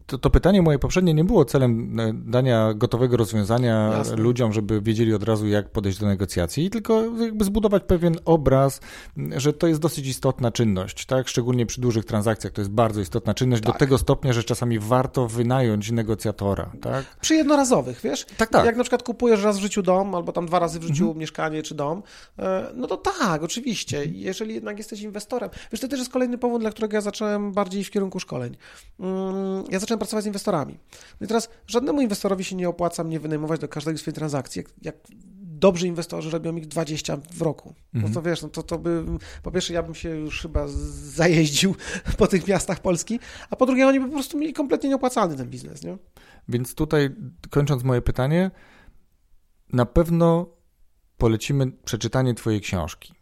[0.05, 4.15] to, to, pytanie moje poprzednie nie było celem e, dania gotowego rozwiązania Jasne.
[4.15, 8.81] ludziom, żeby wiedzieli od razu, jak podejść do negocjacji, tylko jakby zbudować pewien obraz,
[9.37, 11.27] że to jest dosyć istotna czynność, tak?
[11.27, 13.73] Szczególnie przy dużych transakcjach to jest bardzo istotna czynność, tak.
[13.73, 17.05] do tego stopnia, że czasami warto wynająć negocjatora, tak?
[17.21, 18.25] Przy jednorazowych, wiesz?
[18.37, 18.65] Tak, tak.
[18.65, 21.17] Jak na przykład kupujesz raz w życiu dom, albo tam dwa razy w życiu mhm.
[21.17, 22.03] mieszkanie czy dom,
[22.39, 23.97] e, no to tak, oczywiście.
[23.97, 24.15] Mhm.
[24.15, 27.83] Jeżeli jednak jesteś inwestorem, wiesz, to też jest kolejny powód, dla którego ja zacząłem bardziej
[27.83, 28.57] w kierunku szkoleń
[28.99, 29.12] mm,
[29.69, 30.79] ja zacząłem pracować z inwestorami.
[31.21, 34.59] No i teraz żadnemu inwestorowi się nie opłaca mnie wynajmować do każdej swojej transakcji.
[34.59, 34.95] Jak, jak
[35.63, 37.73] dobrzy inwestorzy robią ich 20 w roku.
[37.93, 38.25] No to mhm.
[38.25, 39.05] wiesz, no to, to by,
[39.43, 41.75] po pierwsze ja bym się już chyba zajeździł
[42.17, 45.49] po tych miastach Polski, a po drugie oni by po prostu mieli kompletnie nieopłacalny ten
[45.49, 45.97] biznes, nie?
[46.49, 47.09] Więc tutaj
[47.49, 48.51] kończąc moje pytanie,
[49.73, 50.49] na pewno
[51.17, 53.13] polecimy przeczytanie twojej książki.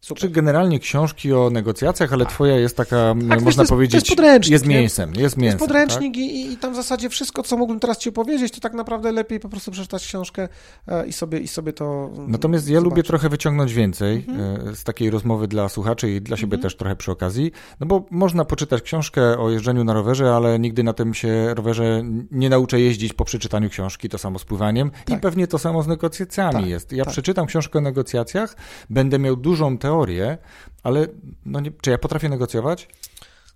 [0.00, 0.20] Super.
[0.20, 2.34] Czy generalnie książki o negocjacjach, ale tak.
[2.34, 5.08] twoja jest taka, tak, można jest, powiedzieć, jest, podręcznik, jest mięsem.
[5.08, 6.22] Jest, mięsem, jest podręcznik tak?
[6.22, 9.40] i, i tam w zasadzie wszystko, co mógłbym teraz ci opowiedzieć, to tak naprawdę lepiej
[9.40, 10.48] po prostu przeczytać książkę
[10.86, 12.74] e, i sobie, i sobie to Natomiast zobaczyć.
[12.74, 14.68] ja lubię trochę wyciągnąć więcej mhm.
[14.68, 16.62] E, z takiej rozmowy dla słuchaczy i dla siebie mhm.
[16.62, 20.82] też trochę przy okazji, no bo można poczytać książkę o jeżdżeniu na rowerze, ale nigdy
[20.82, 25.18] na tym się rowerze nie nauczę jeździć po przeczytaniu książki, to samo z pływaniem tak.
[25.18, 26.92] i pewnie to samo z negocjacjami tak, jest.
[26.92, 27.12] Ja tak.
[27.12, 28.56] przeczytam książkę o negocjacjach,
[28.90, 30.38] będę miał dużą teorię,
[30.82, 31.06] ale
[31.46, 32.88] no nie, czy ja potrafię negocjować?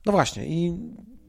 [0.06, 0.78] No właśnie i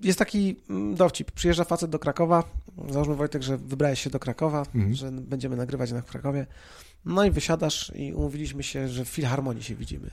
[0.02, 1.32] jest taki mm, dowcip.
[1.32, 2.44] Przyjeżdża facet do Krakowa,
[2.90, 4.94] załóżmy Wojtek, że wybrałeś się do Krakowa, mhm.
[4.94, 6.48] że będziemy nagrywać na Krakowie.
[7.06, 10.10] No i wysiadasz i umówiliśmy się, że w Filharmonii się widzimy.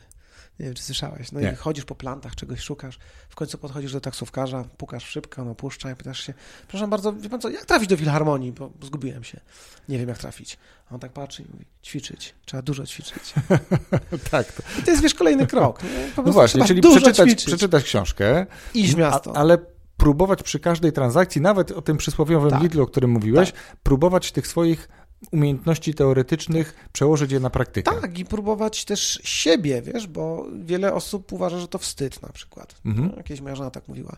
[0.60, 1.32] Nie wiem, czy słyszałeś.
[1.32, 1.52] No nie.
[1.52, 2.98] i chodzisz po plantach, czegoś szukasz.
[3.28, 6.34] W końcu podchodzisz do taksówkarza, pukasz szybko, no puszcza i pytasz się,
[6.68, 8.52] proszę bardzo, wie pan co, jak trafić do Filharmonii?
[8.52, 9.40] Bo zgubiłem się.
[9.88, 10.58] Nie wiem, jak trafić.
[10.90, 12.34] A on tak patrzy i mówi, ćwiczyć.
[12.44, 13.34] Trzeba dużo ćwiczyć.
[14.30, 14.52] tak.
[14.52, 14.62] To...
[14.78, 15.80] I to jest, wiesz, kolejny krok.
[16.26, 18.46] No właśnie, czyli przeczytać, przeczytać książkę.
[18.74, 19.36] Iść w miasto.
[19.36, 19.58] ale
[19.96, 22.62] próbować przy każdej transakcji, nawet o tym przysłowiowym tak.
[22.62, 23.76] Lidlu, o którym mówiłeś, tak.
[23.82, 24.88] próbować tych swoich
[25.32, 28.00] umiejętności teoretycznych przełożyć je na praktykę.
[28.00, 32.74] Tak, i próbować też siebie, wiesz, bo wiele osób uważa, że to wstyd na przykład.
[32.84, 33.08] Mhm.
[33.08, 34.16] No, jakieś moja żona tak mówiła,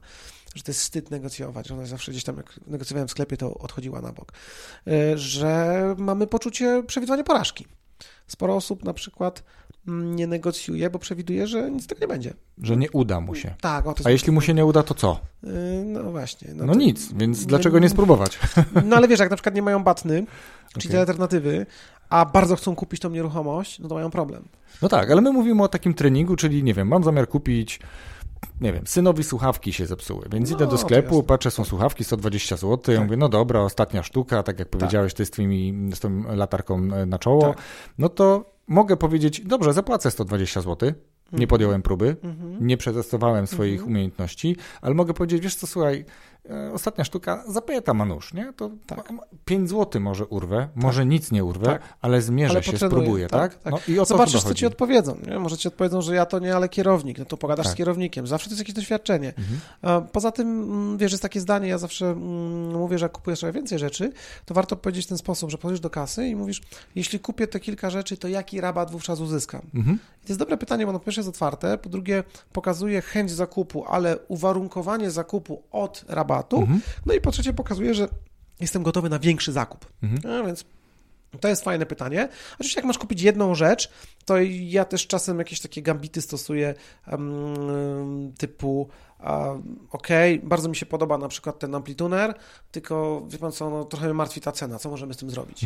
[0.55, 3.55] że to jest wstyd negocjować, że ona zawsze gdzieś tam, jak negocjowałem w sklepie, to
[3.55, 4.33] odchodziła na bok.
[4.87, 7.67] E, że mamy poczucie przewidywania porażki.
[8.27, 9.43] Sporo osób na przykład
[9.89, 12.35] mm, nie negocjuje, bo przewiduje, że nic tak nie będzie.
[12.63, 13.55] Że nie uda mu się.
[13.61, 13.87] Tak.
[13.87, 15.21] O, A jeśli mu się nie uda, to co?
[15.45, 15.49] E,
[15.85, 16.55] no właśnie.
[16.55, 16.79] No, no to...
[16.79, 18.39] nic, więc dlaczego nie spróbować?
[18.85, 20.27] No ale wiesz, jak na przykład nie mają batny,
[20.79, 21.01] czyli okay.
[21.01, 21.67] alternatywy,
[22.09, 24.49] a bardzo chcą kupić tą nieruchomość, no to mają problem.
[24.83, 27.81] No tak, ale my mówimy o takim treningu, czyli nie wiem, mam zamiar kupić
[28.61, 32.57] nie wiem, synowi słuchawki się zepsuły, więc no, idę do sklepu, patrzę, są słuchawki, 120
[32.57, 32.95] zł, tak.
[32.95, 34.81] ja mówię, no dobra, ostatnia sztuka, tak jak tak.
[34.81, 37.63] powiedziałeś, ty z, twymi, z tą latarką na czoło, tak.
[37.99, 40.93] no to mogę powiedzieć, dobrze, zapłacę 120 zł, nie
[41.33, 41.49] mhm.
[41.49, 42.67] podjąłem próby, mhm.
[42.67, 43.91] nie przetestowałem swoich mhm.
[43.91, 46.32] umiejętności, ale mogę powiedzieć, wiesz co, słuchaj, E,
[46.75, 48.53] ostatnia sztuka, zapyta manusz, nie?
[48.57, 49.13] To tak.
[49.45, 50.85] 5 zł może urwę, tak.
[50.85, 51.83] może nic nie urwę, tak.
[52.01, 53.55] ale zmierzę ale się, spróbuję, tak?
[53.55, 53.73] tak?
[53.73, 55.39] No i o Zobaczysz, co ci odpowiedzą, nie?
[55.39, 57.75] Może ci odpowiedzą, że ja to nie, ale kierownik, no to pogadasz tak.
[57.75, 59.35] z kierownikiem, zawsze to jest jakieś doświadczenie.
[59.39, 60.07] Mhm.
[60.13, 63.53] Poza tym, mm, wiesz, jest takie zdanie, ja zawsze mm, mówię, że jak kupujesz trochę
[63.53, 64.13] więcej rzeczy,
[64.47, 66.63] to warto powiedzieć w ten sposób, że podchodzisz do kasy i mówisz,
[66.95, 69.63] jeśli kupię te kilka rzeczy, to jaki rabat wówczas uzyskam?
[69.75, 69.99] Mhm.
[70.23, 73.31] I to jest dobre pytanie, bo no po pierwsze jest otwarte, po drugie pokazuje chęć
[73.31, 76.61] zakupu, ale uwarunkowanie zakupu od rabatu, rabatu.
[76.61, 76.81] Mhm.
[77.07, 78.09] No i po trzecie pokazuje, że
[78.61, 79.87] jestem gotowy na większy zakup.
[80.03, 80.35] Mhm.
[80.35, 80.65] A więc
[81.41, 82.29] to jest fajne pytanie.
[82.55, 83.91] Oczywiście, jak masz kupić jedną rzecz,
[84.25, 86.75] to ja też czasem jakieś takie gambity stosuję
[87.13, 88.89] um, typu
[89.91, 90.09] ok,
[90.43, 92.35] bardzo mi się podoba na przykład ten amplituner,
[92.71, 95.65] tylko wie pan co, no, trochę mnie martwi ta cena, co możemy z tym zrobić?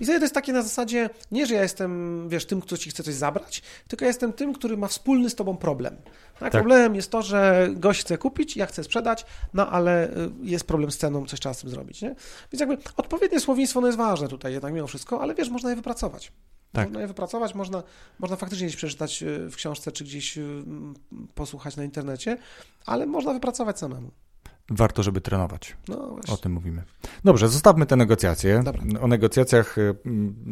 [0.00, 3.02] I to jest takie na zasadzie, nie, że ja jestem, wiesz, tym, kto ci chce
[3.02, 5.96] coś zabrać, tylko ja jestem tym, który ma wspólny z tobą problem.
[6.38, 6.52] Tak, tak.
[6.52, 10.90] Problemem jest to, że gość chce kupić, ja chcę sprzedać, no ale y, jest problem
[10.90, 12.14] z ceną, coś trzeba z tym zrobić, nie?
[12.52, 15.76] Więc jakby odpowiednie słownictwo no jest ważne tutaj jednak mimo wszystko, ale wiesz, można je
[15.76, 16.32] wypracować.
[16.78, 16.88] Tak.
[16.88, 17.82] Można je wypracować, można,
[18.18, 20.64] można faktycznie gdzieś przeczytać y, w książce, czy gdzieś y,
[21.34, 22.38] posłuchać na internecie,
[22.86, 24.10] ale można wypracować samemu.
[24.70, 25.76] Warto, żeby trenować.
[25.88, 26.82] No o tym mówimy.
[27.24, 28.62] Dobrze, zostawmy te negocjacje.
[28.64, 28.82] Dobra.
[29.00, 29.76] O negocjacjach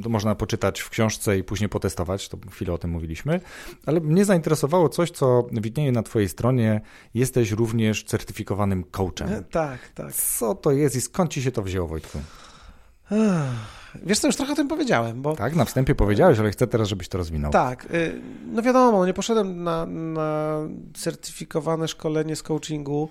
[0.02, 3.40] to można poczytać w książce i później potestować, to chwilę o tym mówiliśmy,
[3.86, 6.80] ale mnie zainteresowało coś, co widnieje na twojej stronie.
[7.14, 9.44] Jesteś również certyfikowanym coachem.
[9.50, 10.12] Tak, tak.
[10.12, 12.18] Co to jest i skąd ci się to wzięło, Wojtku?
[14.02, 15.36] Wiesz co, już trochę o tym powiedziałem, bo...
[15.36, 17.52] Tak, na wstępie powiedziałeś, ale chcę teraz, żebyś to rozwinął.
[17.52, 20.58] Tak, y, no wiadomo, nie poszedłem na, na
[20.94, 23.08] certyfikowane szkolenie z coachingu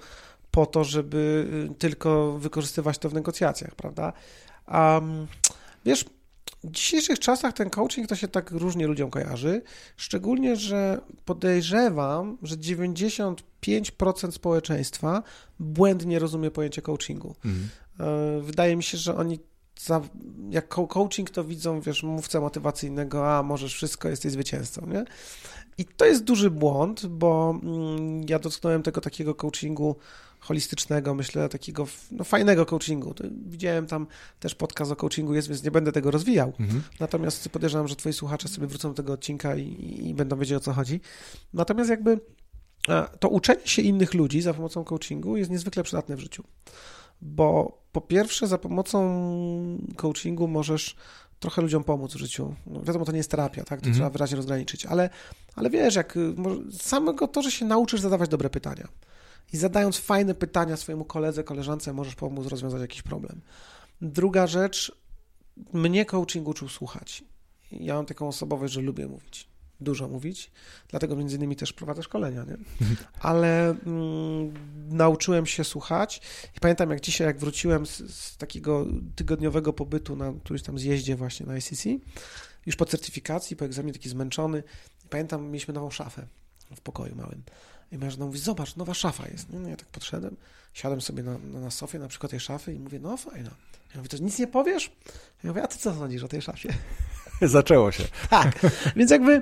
[0.51, 4.13] po to, żeby y, tylko wykorzystywać to w negocjacjach, prawda?
[4.67, 5.27] Um,
[5.85, 6.05] wiesz,
[6.63, 9.61] w dzisiejszych czasach ten coaching to się tak różnie ludziom kojarzy,
[9.97, 15.23] szczególnie, że podejrzewam, że 95% społeczeństwa
[15.59, 17.35] błędnie rozumie pojęcie coachingu.
[17.45, 17.69] Mhm.
[17.99, 19.39] E, wydaje mi się, że oni
[19.79, 20.01] za,
[20.49, 25.05] jak coaching to widzą, wiesz, mówcę motywacyjnego, a możesz wszystko, jesteś zwycięzcą, nie?
[25.77, 29.95] I to jest duży błąd, bo mm, ja dotknąłem tego takiego coachingu
[30.39, 33.13] holistycznego, myślę, takiego no, fajnego coachingu.
[33.45, 34.07] Widziałem tam
[34.39, 36.53] też podcast o coachingu jest, więc nie będę tego rozwijał.
[36.59, 36.83] Mhm.
[36.99, 40.59] Natomiast podejrzewam, że twoi słuchacze sobie wrócą do tego odcinka i, i będą wiedzieć o
[40.59, 41.01] co chodzi.
[41.53, 42.19] Natomiast jakby
[43.19, 46.43] to uczenie się innych ludzi za pomocą coachingu jest niezwykle przydatne w życiu
[47.21, 48.99] bo po pierwsze za pomocą
[49.95, 50.95] coachingu możesz
[51.39, 52.55] trochę ludziom pomóc w życiu.
[52.67, 53.79] No, wiadomo, to nie jest terapia, tak?
[53.79, 53.95] To mm -hmm.
[53.95, 55.09] trzeba wyraźnie rozgraniczyć, ale,
[55.55, 56.17] ale wiesz, jak
[56.79, 58.87] samego to, że się nauczysz zadawać dobre pytania
[59.53, 63.41] i zadając fajne pytania swojemu koledze, koleżance, możesz pomóc rozwiązać jakiś problem.
[64.01, 64.91] Druga rzecz,
[65.73, 67.23] mnie coaching uczył słuchać.
[67.71, 69.47] Ja mam taką osobowość, że lubię mówić.
[69.81, 70.51] Dużo mówić,
[70.87, 72.57] dlatego między innymi też prowadzę szkolenia, nie?
[73.19, 74.53] Ale mm,
[74.89, 76.21] nauczyłem się słuchać
[76.57, 78.85] i pamiętam jak dzisiaj, jak wróciłem z, z, takiego
[79.15, 81.85] tygodniowego pobytu na którymś tam zjeździe właśnie na ICC,
[82.65, 84.63] już po certyfikacji, po egzaminie taki zmęczony,
[85.09, 86.27] pamiętam, mieliśmy nową szafę
[86.75, 87.43] w pokoju małym.
[87.91, 89.49] I żona mówi, zobacz, nowa szafa jest.
[89.49, 90.35] No, no ja tak podszedłem,
[90.73, 93.49] siadłem sobie na, na, na sofie na przykład tej szafy i mówię, no fajna.
[93.91, 94.91] Ja mówię, to nic nie powiesz?
[95.43, 96.73] Ja mówię, a ty co sądzisz o tej szafie?
[97.41, 98.03] Zaczęło się.
[98.29, 98.59] Tak,
[98.95, 99.41] więc jakby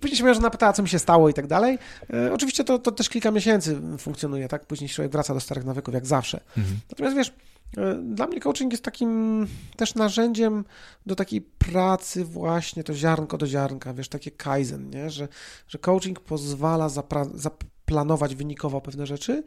[0.00, 1.78] później się moja żona pytała, co mi się stało i tak dalej.
[2.12, 4.66] E, oczywiście to, to też kilka miesięcy funkcjonuje, tak?
[4.66, 6.40] Później człowiek wraca do starych nawyków, jak zawsze.
[6.56, 6.78] Mhm.
[6.90, 7.32] Natomiast wiesz,
[7.76, 9.46] e, dla mnie coaching jest takim
[9.76, 10.64] też narzędziem
[11.06, 15.10] do takiej pracy właśnie, to ziarnko do ziarnka, wiesz, takie kaizen, nie?
[15.10, 15.28] Że,
[15.68, 16.88] że coaching pozwala
[17.34, 19.44] zaplanować wynikowo pewne rzeczy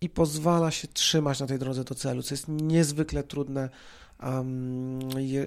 [0.00, 3.68] i pozwala się trzymać na tej drodze do celu, co jest niezwykle trudne
[4.22, 4.98] Um,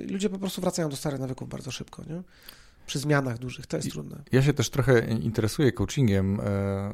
[0.09, 2.21] ludzie po prostu wracają do starych nawyków bardzo szybko, nie?
[2.85, 4.23] Przy zmianach dużych, to jest trudne.
[4.31, 6.93] Ja się też trochę interesuję coachingiem e,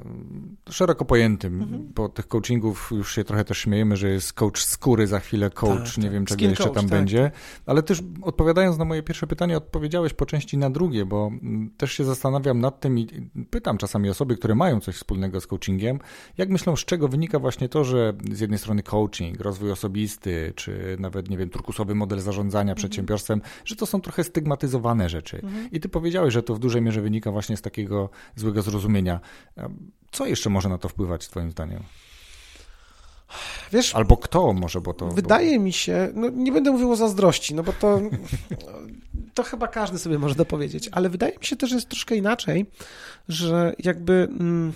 [0.70, 1.92] szeroko pojętym, mhm.
[1.96, 5.96] bo tych coachingów już się trochę też śmiejemy, że jest coach skóry, za chwilę coach,
[5.96, 6.14] tak, nie tak.
[6.14, 7.34] wiem czego Skin jeszcze coach, tam tak, będzie, tak.
[7.66, 11.32] ale też odpowiadając na moje pierwsze pytanie, odpowiedziałeś po części na drugie, bo
[11.78, 13.08] też się zastanawiam nad tym i
[13.50, 16.00] pytam czasami osoby, które mają coś wspólnego z coachingiem,
[16.38, 20.98] jak myślą, z czego wynika właśnie to, że z jednej strony coaching, rozwój osobisty, czy
[21.00, 22.76] nawet, nie wiem, turkusowy model zarządzania mhm.
[22.76, 25.42] przedsiębiorstwem, że to są trochę stygmatyzowane rzeczy.
[25.44, 25.70] Mhm.
[25.82, 29.20] Ty powiedziałeś, że to w dużej mierze wynika właśnie z takiego złego zrozumienia.
[30.12, 31.84] Co jeszcze może na to wpływać, Twoim zdaniem?
[33.72, 35.08] Wiesz, Albo kto może, bo to.
[35.08, 35.64] Wydaje bo...
[35.64, 38.02] mi się, no nie będę mówił o zazdrości, no bo to,
[39.34, 42.66] to chyba każdy sobie może dopowiedzieć, ale wydaje mi się też, że jest troszkę inaczej,
[43.28, 44.14] że jakby.
[44.14, 44.74] Mm,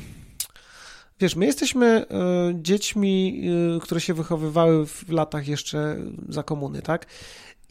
[1.19, 2.05] wiesz, my jesteśmy y,
[2.61, 3.41] dziećmi,
[3.77, 5.97] y, które się wychowywały w latach jeszcze
[6.29, 7.05] za komuny, tak?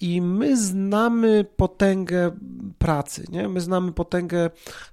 [0.05, 2.31] I my znamy potęgę
[2.79, 3.49] pracy, nie?
[3.49, 4.51] My znamy potęgę,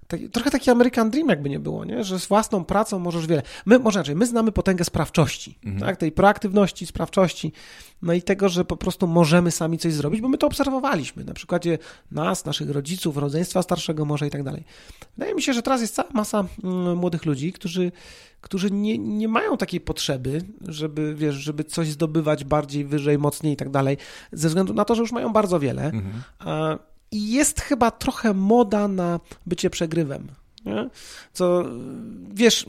[0.07, 2.03] taki, trochę taki American Dream jakby nie było, nie?
[2.03, 3.41] Że z własną pracą możesz wiele.
[3.65, 5.85] My, może inaczej, my znamy potęgę sprawczości, mhm.
[5.85, 5.97] tak?
[5.97, 7.53] Tej proaktywności, sprawczości,
[8.01, 11.33] no i tego, że po prostu możemy sami coś zrobić, bo my to obserwowaliśmy, na
[11.33, 11.77] przykładzie
[12.11, 14.63] nas, naszych rodziców, rodzeństwa starszego może i tak dalej.
[15.17, 17.91] Wydaje mi się, że teraz jest cała masa mm, młodych ludzi, którzy
[18.41, 23.57] którzy nie, nie mają takiej potrzeby, żeby, wiesz, żeby coś zdobywać bardziej, wyżej, mocniej i
[23.57, 23.97] tak dalej,
[24.31, 25.85] ze względu na to, że już mają bardzo wiele.
[25.85, 26.79] Mhm.
[27.11, 30.27] I jest chyba trochę moda na bycie przegrywem.
[30.65, 30.89] Nie?
[31.33, 31.65] Co,
[32.33, 32.65] wiesz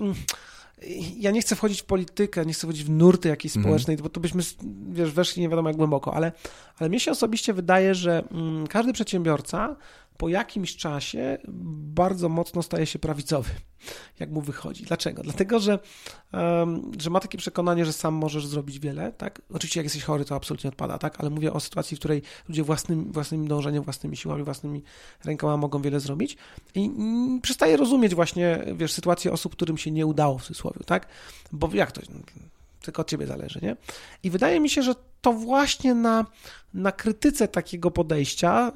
[1.17, 3.73] ja nie chcę wchodzić w politykę, nie chcę wchodzić w nurty jakiejś mhm.
[3.73, 4.03] społecznej, mm.
[4.03, 4.43] bo to byśmy,
[4.91, 6.33] wiesz, weszli nie wiadomo jak głęboko, ale,
[6.79, 9.77] ale mnie się osobiście wydaje, że mm, każdy przedsiębiorca
[10.23, 11.39] po jakimś czasie
[11.95, 13.51] bardzo mocno staje się prawicowy,
[14.21, 14.85] jak mu wychodzi.
[14.85, 15.23] Dlaczego?
[15.23, 15.79] Dlatego, że,
[16.99, 19.43] że ma takie przekonanie, że sam możesz zrobić wiele, tak?
[19.55, 21.21] Oczywiście jak jesteś chory, to absolutnie odpada, tak?
[21.21, 24.83] Ale mówię o sytuacji, w której ludzie własnym, własnym dążeniem, własnymi siłami, własnymi
[25.25, 26.37] rękoma mogą wiele zrobić
[26.75, 26.91] i
[27.43, 31.07] przestaje rozumieć właśnie, wiesz, sytuację osób, którym się nie udało w cudzysłowie, tak?
[31.53, 32.01] Bo jak to
[32.83, 33.77] tylko od ciebie zależy, nie?
[34.23, 36.27] I wydaje mi się, że to właśnie na,
[36.75, 38.73] na krytyce takiego podejścia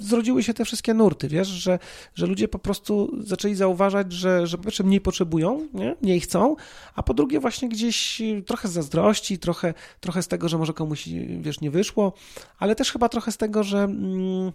[0.00, 1.78] y, zrodziły się te wszystkie nurty, wiesz, że,
[2.14, 5.96] że ludzie po prostu zaczęli zauważać, że, że po pierwsze mniej potrzebują, nie?
[6.02, 6.56] mniej chcą,
[6.94, 11.08] a po drugie właśnie gdzieś trochę z zazdrości, trochę, trochę z tego, że może komuś,
[11.40, 12.12] wiesz, nie wyszło,
[12.58, 14.52] ale też chyba trochę z tego, że, mm,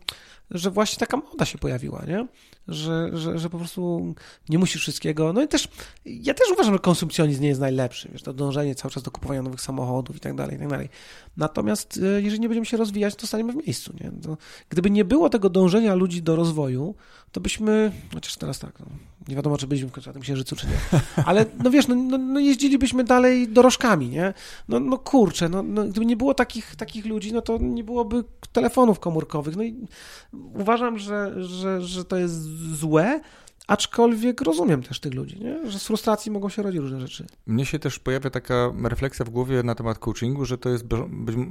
[0.51, 2.27] że właśnie taka moda się pojawiła, nie?
[2.67, 4.13] Że, że, że po prostu
[4.49, 5.34] nie musisz wszystkiego.
[5.34, 5.67] No i też,
[6.06, 9.41] ja też uważam, że konsumpcjonizm nie jest najlepszy, wiesz, to dążenie cały czas do kupowania
[9.41, 10.89] nowych samochodów i tak dalej, i tak dalej.
[11.38, 14.12] Natomiast e, jeżeli nie będziemy się rozwijać, to staniemy w miejscu, nie?
[14.22, 14.38] To,
[14.70, 16.96] gdyby nie było tego dążenia ludzi do rozwoju,
[17.32, 18.86] to byśmy, chociaż teraz tak, no,
[19.28, 21.96] nie wiadomo, czy byliśmy w końcu na tym księżycu, czy nie, ale no wiesz, no,
[21.96, 24.34] no, no jeździlibyśmy dalej dorożkami, nie?
[24.67, 28.24] No, no kurczę, no, no, gdyby nie było takich, takich ludzi, no to nie byłoby
[28.52, 29.56] telefonów komórkowych.
[29.56, 29.88] No i
[30.34, 32.41] uważam, że, że, że to jest
[32.74, 33.20] złe,
[33.67, 35.71] Aczkolwiek rozumiem też tych ludzi, nie?
[35.71, 37.25] że z frustracji mogą się rodzić różne rzeczy.
[37.47, 40.86] Mnie się też pojawia taka refleksja w głowie na temat coachingu, że to jest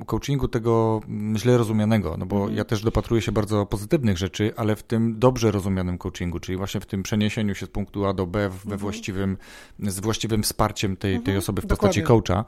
[0.07, 1.00] coachingu tego
[1.37, 2.57] źle rozumianego, no bo mhm.
[2.57, 6.81] ja też dopatruję się bardzo pozytywnych rzeczy, ale w tym dobrze rozumianym coachingu, czyli właśnie
[6.81, 8.79] w tym przeniesieniu się z punktu A do B we mhm.
[8.79, 9.37] właściwym,
[9.79, 11.38] z właściwym wsparciem tej, tej mhm.
[11.38, 12.26] osoby w postaci Dokładnie.
[12.26, 12.44] coacha.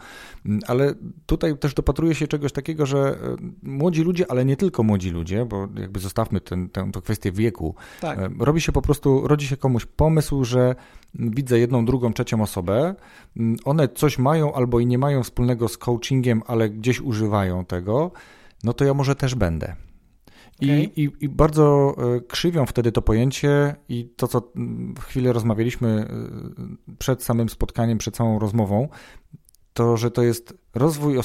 [0.66, 0.94] Ale
[1.26, 5.44] tutaj też dopatruję się czegoś takiego, że e, młodzi ludzie, ale nie tylko młodzi ludzie,
[5.44, 8.18] bo jakby zostawmy tę kwestię wieku, tak.
[8.18, 10.74] E, robi się po prostu, rodzi się komuś pomysł, że
[11.14, 12.94] widzę jedną, drugą, trzecią osobę,
[13.64, 18.10] one coś mają albo i nie mają wspólnego z coachingiem, ale gdzieś używają tego,
[18.64, 19.76] no to ja może też będę.
[20.60, 20.82] I, okay.
[20.96, 24.52] i, I, bardzo e, krzywią wtedy to pojęcie i to, co
[25.00, 28.88] chwilę rozmawialiśmy e, przed samym spotkaniem, przed samą rozmową,
[29.78, 31.16] to, że to jest rozwój,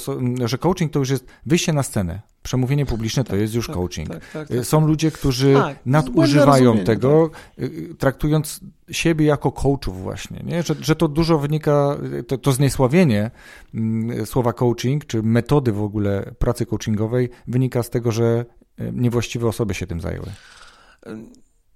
[0.45, 2.21] że coaching to już jest wyjście na scenę.
[2.43, 4.09] przemówienie publiczne to Tak, jest już tak, coaching.
[4.09, 4.65] tak, tak, tak.
[4.65, 8.59] Są ludzie, którzy Tak, nadużywają błędne rozumienie, tego, y, traktując
[8.91, 10.63] siebie jako coachów właśnie, nie?
[10.63, 13.31] Że, że to dużo wynika, to, to zniesławienie
[13.73, 18.45] mm, słowa coaching, czy metody w ogóle pracy coachingowej wynika z tego, że
[18.81, 20.27] y, niewłaściwe osoby się tym zajęły.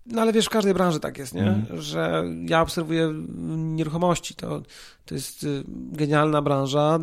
[0.07, 1.47] No ale wiesz, w każdej branży tak jest, nie?
[1.47, 1.81] Mhm.
[1.81, 3.13] Że ja obserwuję
[3.47, 4.35] nieruchomości.
[4.35, 4.61] To,
[5.05, 6.99] to jest y, genialna branża,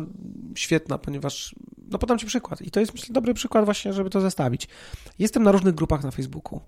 [0.55, 1.55] świetna, ponieważ.
[1.91, 2.61] No podam Ci przykład.
[2.61, 4.67] I to jest, myślę, dobry przykład właśnie, żeby to zestawić.
[5.19, 6.61] Jestem na różnych grupach na Facebooku.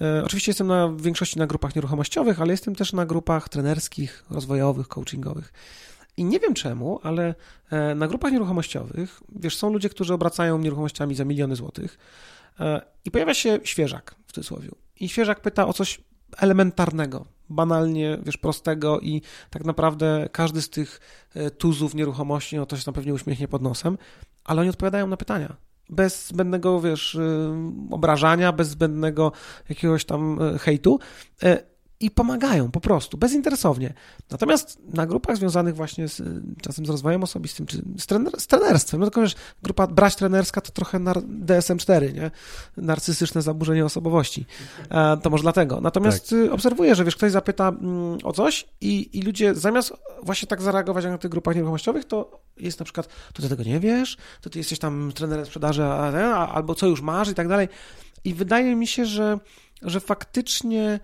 [0.00, 4.24] E, oczywiście jestem na w większości na grupach nieruchomościowych, ale jestem też na grupach trenerskich,
[4.30, 5.52] rozwojowych, coachingowych.
[6.16, 7.34] I nie wiem czemu, ale
[7.70, 11.98] e, na grupach nieruchomościowych, wiesz, są ludzie, którzy obracają nieruchomościami za miliony złotych
[12.60, 14.68] e, i pojawia się świeżak w cudzysłowie.
[15.02, 16.00] I świeżak pyta o coś
[16.36, 21.00] elementarnego, banalnie, wiesz, prostego i tak naprawdę każdy z tych
[21.34, 23.98] e, tuzów nieruchomości, no to się tam pewnie uśmiechnie pod nosem,
[24.44, 25.56] ale oni odpowiadają na pytania.
[25.90, 27.50] Bez zbędnego, wiesz, y,
[27.90, 29.32] obrażania, bez zbędnego
[29.68, 30.98] jakiegoś tam y, hejtu
[32.02, 33.94] i pomagają po prostu, bezinteresownie.
[34.30, 38.46] Natomiast na grupach związanych właśnie z, y, czasem z rozwojem osobistym, czy z, trener, z
[38.46, 42.30] trenerstwem, no tylko wiesz, grupa brać trenerska to trochę nar, DSM-4, nie?
[42.76, 44.46] Narcystyczne zaburzenie osobowości.
[44.90, 45.80] E, to może dlatego.
[45.80, 46.52] Natomiast tak.
[46.52, 51.04] obserwuję, że wiesz, ktoś zapyta mm, o coś i, i ludzie zamiast właśnie tak zareagować
[51.04, 54.50] jak na tych grupach nieruchomościowych, to jest na przykład, to ty tego nie wiesz, to
[54.50, 57.68] ty jesteś tam trenerem sprzedaży, a, a, albo co już masz i tak dalej.
[58.24, 59.38] I wydaje mi się, że
[59.82, 61.00] że faktycznie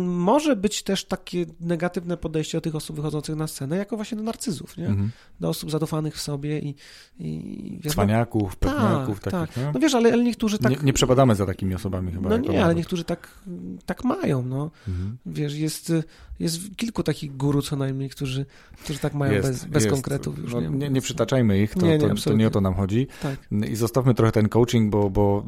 [0.00, 4.22] może być też takie negatywne podejście do tych osób wychodzących na scenę, jako właśnie do
[4.22, 4.86] narcyzów, nie?
[4.86, 5.10] Mhm.
[5.40, 6.74] Do osób zadufanych w sobie i...
[7.18, 9.74] i wiesz, Cwaniaków, pewniaków tak, takich, tak.
[9.74, 10.72] No wiesz, ale, ale niektórzy tak...
[10.72, 12.28] Nie, nie przepadamy za takimi osobami chyba.
[12.28, 13.28] No nie, ale niektórzy tak,
[13.86, 14.70] tak mają, no.
[14.88, 15.18] Mhm.
[15.26, 15.92] Wiesz, jest,
[16.40, 18.46] jest kilku takich guru co najmniej, którzy,
[18.84, 19.94] którzy tak mają Jest, bez, bez jest.
[19.94, 20.52] konkretów już.
[20.52, 23.06] No, nie, nie, nie przytaczajmy ich, to, Nie, to, to nie o to nam chodzi.
[23.22, 23.36] Tak.
[23.70, 25.44] I zostawmy trochę ten coaching, bo, bo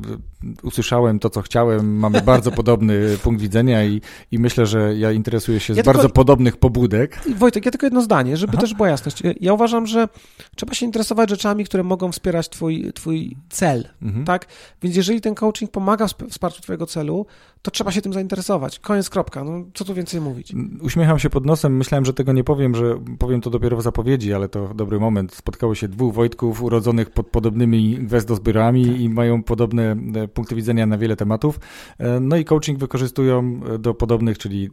[0.62, 1.96] usłyszałem to, co chciałem.
[1.96, 6.03] Mamy bardzo podobny punkt widzenia i, i myślę, że ja interesuję się Ja z bardzo
[6.03, 7.21] tylko- podobnych pobudek.
[7.37, 8.61] Wojtek, ja tylko jedno zdanie, żeby Aha.
[8.61, 9.23] też była jasność.
[9.40, 10.09] Ja uważam, że
[10.57, 14.25] trzeba się interesować rzeczami, które mogą wspierać twój, twój cel, Mhm.
[14.25, 14.47] tak?
[14.83, 17.27] Więc jeżeli ten coaching pomaga w sp- wsparciu twojego celu,
[17.62, 18.79] to trzeba się tym zainteresować.
[18.79, 19.44] Koniec, kropka.
[19.44, 20.55] No, co tu więcej mówić?
[20.81, 24.35] Uśmiecham się pod nosem, myślałem, że tego nie powiem, że powiem to dopiero w zapowiedzi,
[24.35, 25.35] ale to dobry moment.
[25.35, 30.98] Spotkało się dwóch Wojtków urodzonych pod podobnymi gwezdozbiorami i mają podobne e, punkty widzenia na
[30.98, 31.61] wiele tematów.
[31.98, 34.70] E, No i coaching wykorzystują e, do podobnych, czyli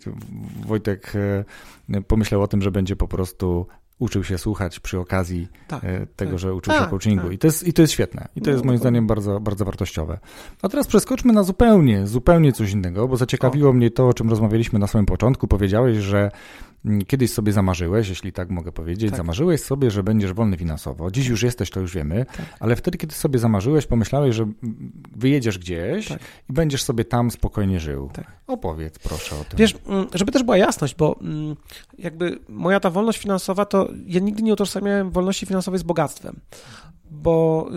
[0.67, 1.13] Wojtek
[2.07, 3.67] pomyślał o tym, że będzie po prostu
[3.99, 5.83] uczył się słuchać przy okazji Tak.
[5.83, 6.39] e, tego, tak.
[6.39, 7.23] że uczył Tak, się coachingu.
[7.23, 7.31] tak.
[7.33, 8.27] I, to jest, I to jest świetne.
[8.35, 10.19] I to No, jest moim zdaniem bardzo, bardzo wartościowe.
[10.61, 14.79] A teraz przeskoczmy na zupełnie, zupełnie coś innego, bo zaciekawiło mnie to, o czym rozmawialiśmy
[14.79, 15.47] na samym początku.
[15.47, 16.31] Powiedziałeś, że
[17.07, 19.17] kiedyś sobie zamarzyłeś, jeśli tak mogę powiedzieć, Tak.
[19.17, 21.11] zamarzyłeś sobie, że będziesz wolny finansowo.
[21.11, 22.45] Dziś już jesteś, to już wiemy, Tak.
[22.59, 24.45] ale wtedy, kiedy sobie zamarzyłeś, pomyślałeś, że
[25.15, 26.19] wyjedziesz gdzieś Tak.
[26.49, 28.09] i będziesz sobie tam spokojnie żył.
[28.13, 28.31] Tak.
[28.47, 29.57] Opowiedz proszę o tym.
[29.57, 31.55] Wiesz, mm, żeby też była jasność, bo mm,
[31.97, 36.39] jakby moja ta wolność finansowa, to ja nigdy nie utożsamiałem wolności finansowej z bogactwem.
[37.11, 37.69] Bo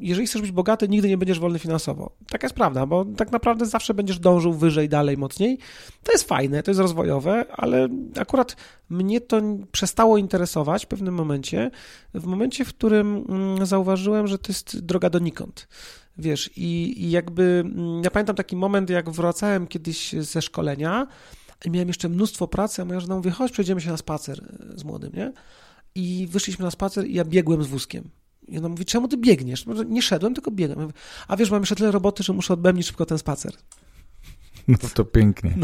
[0.00, 2.12] jeżeli chcesz być bogaty, nigdy nie będziesz wolny finansowo.
[2.28, 5.58] Taka jest prawda, bo tak naprawdę zawsze będziesz dążył wyżej, dalej, mocniej.
[6.02, 8.56] To jest fajne, to jest rozwojowe, ale akurat
[8.90, 9.40] mnie to
[9.72, 11.70] przestało interesować w pewnym momencie,
[12.14, 15.68] w momencie, w którym mm, zauważyłem, że to jest droga donikąd.
[16.18, 21.06] Wiesz, i, i jakby mm, ja pamiętam taki moment, jak wracałem kiedyś ze szkolenia
[21.64, 24.84] i miałem jeszcze mnóstwo pracy, a moja żona mówi, chodź, przejdziemy się na spacer z
[24.84, 25.32] młodym, nie?
[25.94, 28.10] I wyszliśmy na spacer i ja biegłem z wózkiem.
[28.48, 29.64] I ona mówi, czemu ty biegniesz?
[29.86, 30.74] Nie szedłem, tylko mówię,
[31.28, 33.52] A wiesz, mam jeszcze tyle roboty, że muszę odbędzić szybko ten spacer.
[34.68, 35.54] No to pięknie.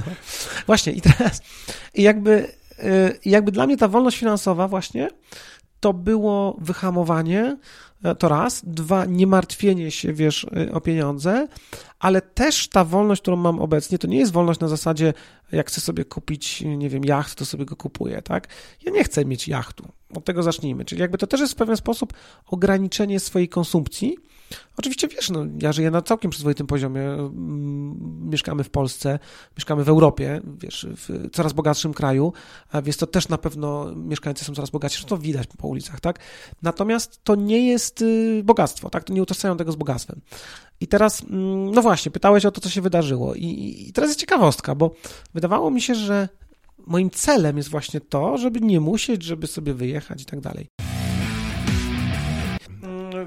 [0.66, 1.42] Właśnie i teraz
[1.94, 5.08] i jakby, y, jakby dla mnie ta wolność finansowa właśnie
[5.80, 7.56] to było wyhamowanie,
[8.18, 11.48] to raz, dwa, nie martwienie się, wiesz, y, o pieniądze,
[11.98, 15.14] ale też ta wolność, którą mam obecnie, to nie jest wolność na zasadzie,
[15.52, 18.48] jak chcę sobie kupić, nie wiem, jacht, to sobie go kupuję, tak?
[18.84, 19.88] Ja nie chcę mieć jachtu.
[20.14, 20.84] Od tego zacznijmy.
[20.84, 22.12] Czyli jakby to też jest w pewien sposób
[22.46, 24.16] ograniczenie swojej konsumpcji.
[24.76, 27.02] Oczywiście wiesz, no, ja żyję na całkiem przyzwoitym poziomie.
[27.02, 29.18] Mm, Mieszkamy w Polsce,
[29.58, 32.32] mieszkamy w Europie, wiesz, w coraz bogatszym kraju,
[32.82, 36.18] więc to też na pewno mieszkańcy są coraz bogatsi, to widać po ulicach, tak?
[36.62, 39.04] Natomiast to nie jest y, bogactwo, tak?
[39.04, 40.20] To nie utożsamiam tego z bogactwem.
[40.80, 43.34] I teraz, mm, no właśnie, pytałeś o to, co się wydarzyło.
[43.34, 44.94] I, I teraz jest ciekawostka, bo
[45.34, 46.28] wydawało mi się, że
[46.86, 50.85] moim celem jest właśnie to, żeby nie musieć, żeby sobie wyjechać i tak dalej.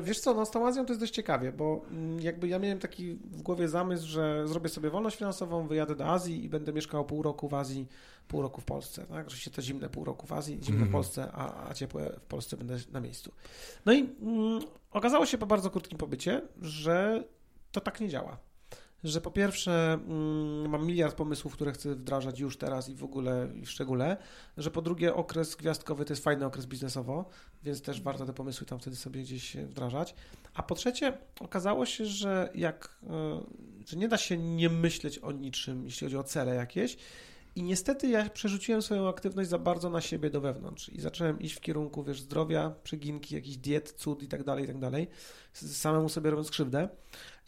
[0.03, 2.79] Wiesz co, no z tą Azją to jest dość ciekawie, bo mm, jakby ja miałem
[2.79, 7.05] taki w głowie zamysł, że zrobię sobie wolność finansową, wyjadę do Azji i będę mieszkał
[7.05, 7.87] pół roku w Azji,
[8.27, 9.29] pół roku w Polsce, tak?
[9.29, 12.25] Że się to zimne pół roku w Azji, zimne w Polsce, a, a ciepłe w
[12.25, 13.31] Polsce będę na miejscu.
[13.85, 17.23] No i mm, okazało się po bardzo krótkim pobycie, że
[17.71, 18.48] to tak nie działa
[19.03, 23.47] że po pierwsze mm, mam miliard pomysłów, które chcę wdrażać już teraz i w ogóle
[23.55, 24.17] i w szczególe,
[24.57, 27.29] że po drugie okres gwiazdkowy to jest fajny okres biznesowo,
[27.63, 30.15] więc też warto te pomysły tam wtedy sobie gdzieś wdrażać.
[30.53, 33.41] A po trzecie okazało się, że jak, e,
[33.87, 36.97] że nie da się nie myśleć o niczym, jeśli chodzi o cele jakieś,
[37.55, 41.55] i niestety ja przerzuciłem swoją aktywność za bardzo na siebie do wewnątrz i zacząłem iść
[41.55, 45.07] w kierunku, wiesz, zdrowia, przeginki, jakichś diet, cud i tak dalej, i tak dalej,
[45.53, 46.89] samemu sobie robiąc krzywdę.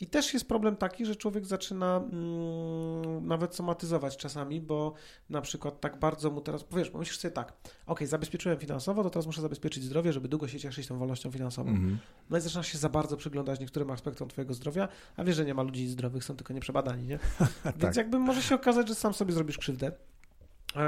[0.01, 4.93] I też jest problem taki, że człowiek zaczyna mm, nawet somatyzować czasami, bo
[5.29, 7.53] na przykład tak bardzo mu teraz, powiesz, myślisz sobie tak,
[7.85, 11.69] ok, zabezpieczyłem finansowo, to teraz muszę zabezpieczyć zdrowie, żeby długo się cieszyć tą wolnością finansową.
[11.69, 11.97] Mm -hmm.
[12.29, 14.87] No i zaczynasz się za bardzo przyglądać niektórym aspektom twojego zdrowia,
[15.17, 17.19] a wiesz, że nie ma ludzi zdrowych, są tylko nieprzebadani, nie?
[17.65, 17.95] Więc tak.
[17.95, 19.91] jakby może się okazać, że sam sobie zrobisz krzywdę.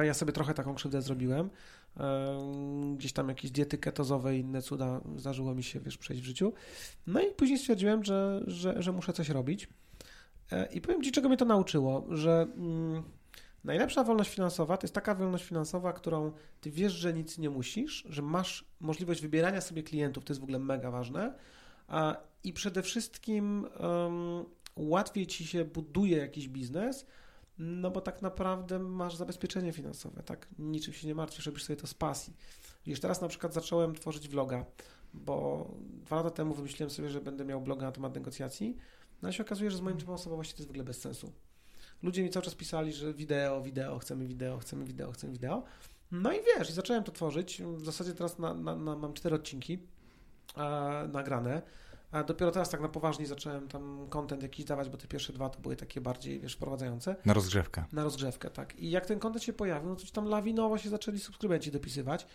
[0.03, 1.49] Ja sobie trochę taką krzywdę zrobiłem.
[2.95, 6.53] Gdzieś tam jakieś diety ketozowe i inne cuda zdarzyło mi się, wiesz, przejść w życiu.
[7.07, 9.67] No i później stwierdziłem, że, że, że muszę coś robić.
[10.51, 13.03] E, I powiem Ci, czego mnie to nauczyło, że mm,
[13.63, 16.31] najlepsza wolność finansowa to jest taka wolność finansowa, którą
[16.61, 20.43] Ty wiesz, że nic nie musisz, że masz możliwość wybierania sobie klientów, to jest w
[20.43, 21.33] ogóle mega ważne.
[22.43, 27.05] I przede wszystkim um, łatwiej Ci się buduje jakiś biznes,
[27.57, 30.47] no bo tak naprawdę masz zabezpieczenie finansowe, tak?
[30.59, 32.33] Niczym się nie martwisz, robisz sobie to z pasji.
[32.85, 34.65] Wiesz, teraz na przykład zacząłem tworzyć vloga,
[35.13, 38.77] bo dwa lata temu wymyśliłem sobie, że będę miał bloga na temat negocjacji,
[39.21, 41.31] no i się okazuje, że z moim typem osobowości to jest w ogóle bez sensu.
[42.03, 45.63] Ludzie mi cały czas pisali, że wideo, wideo, chcemy wideo, chcemy wideo, chcemy wideo.
[46.11, 47.61] No i wiesz, i zacząłem to tworzyć.
[47.61, 49.79] W zasadzie teraz na, na, na mam cztery odcinki
[51.13, 51.61] nagrane.
[52.13, 55.49] A dopiero teraz tak na poważnie zacząłem tam content jakiś dawać, bo te pierwsze dwa
[55.49, 57.15] to były takie bardziej, wiesz, wprowadzające.
[57.25, 57.83] Na rozgrzewkę.
[57.93, 58.79] Na rozgrzewkę, tak.
[58.79, 62.25] I jak ten content się pojawił, no to tam lawinowo się zaczęli subskrybenci dopisywać.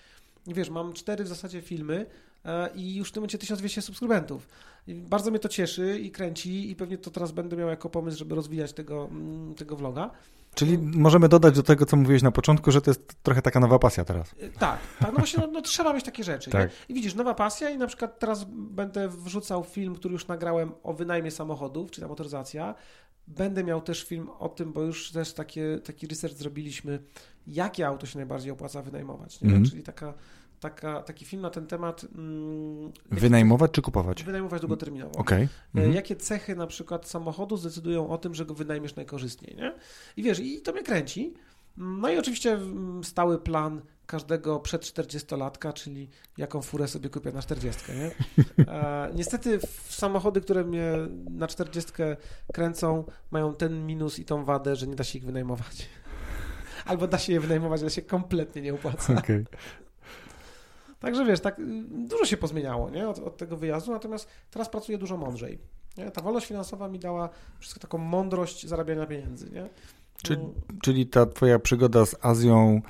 [0.46, 2.06] I wiesz, mam cztery w zasadzie filmy
[2.44, 4.48] e, i już w tym momencie 1200 subskrybentów.
[4.86, 8.18] I bardzo mnie to cieszy i kręci i pewnie to teraz będę miał jako pomysł,
[8.18, 10.10] żeby rozwijać tego, mm, tego vloga.
[10.58, 13.78] Czyli możemy dodać do tego, co mówiłeś na początku, że to jest trochę taka nowa
[13.78, 14.32] pasja teraz.
[14.32, 16.50] Y, tak, tak no właśnie no, no, trzeba mieć takie rzeczy.
[16.50, 16.70] Tak.
[16.88, 20.92] I widzisz, nowa pasja i na przykład teraz będę wrzucał film, który już nagrałem o
[20.92, 22.74] wynajmie samochodów, czyli ta motoryzacja.
[23.26, 26.98] Będę miał też film o tym, bo już też takie, taki research zrobiliśmy,
[27.46, 29.42] jakie auto się najbardziej opłaca wynajmować.
[29.42, 29.64] Mm.
[29.64, 30.14] Czyli taka
[30.60, 32.06] taka, taki film na ten temat.
[32.14, 34.24] Mm, wynajmować czy kupować?
[34.24, 35.18] Wynajmować długoterminowo.
[35.18, 35.48] Okay.
[35.74, 35.94] E, mhm.
[35.94, 39.74] Jakie cechy na przykład samochodu zdecydują o tym, że go wynajmiesz najkorzystniej, nie?
[40.16, 41.34] I wiesz, i to mnie kręci.
[41.76, 47.42] No i oczywiście mm, stały plan każdego przed 40-latka, czyli jaką furę sobie kupię na
[47.42, 48.10] 40, nie?
[48.68, 50.92] E, niestety samochody, które mnie
[51.30, 51.92] na 40
[52.52, 55.88] kręcą, mają ten minus i tą wadę, że nie da się ich wynajmować.
[56.86, 59.14] Albo da się je wynajmować, ale się kompletnie nie opłaca.
[59.18, 59.44] Okay.
[61.00, 61.56] Także wiesz, tak
[61.88, 63.08] dużo się pozmieniało nie?
[63.08, 65.58] Od, od tego wyjazdu, natomiast teraz pracuję dużo mądrzej.
[65.96, 66.10] Nie?
[66.10, 67.28] Ta wolność finansowa mi dała
[67.58, 69.50] wszystko taką mądrość zarabiania pieniędzy.
[69.50, 69.68] Nie?
[70.22, 70.52] Czyli, no.
[70.82, 72.82] czyli ta twoja przygoda z Azją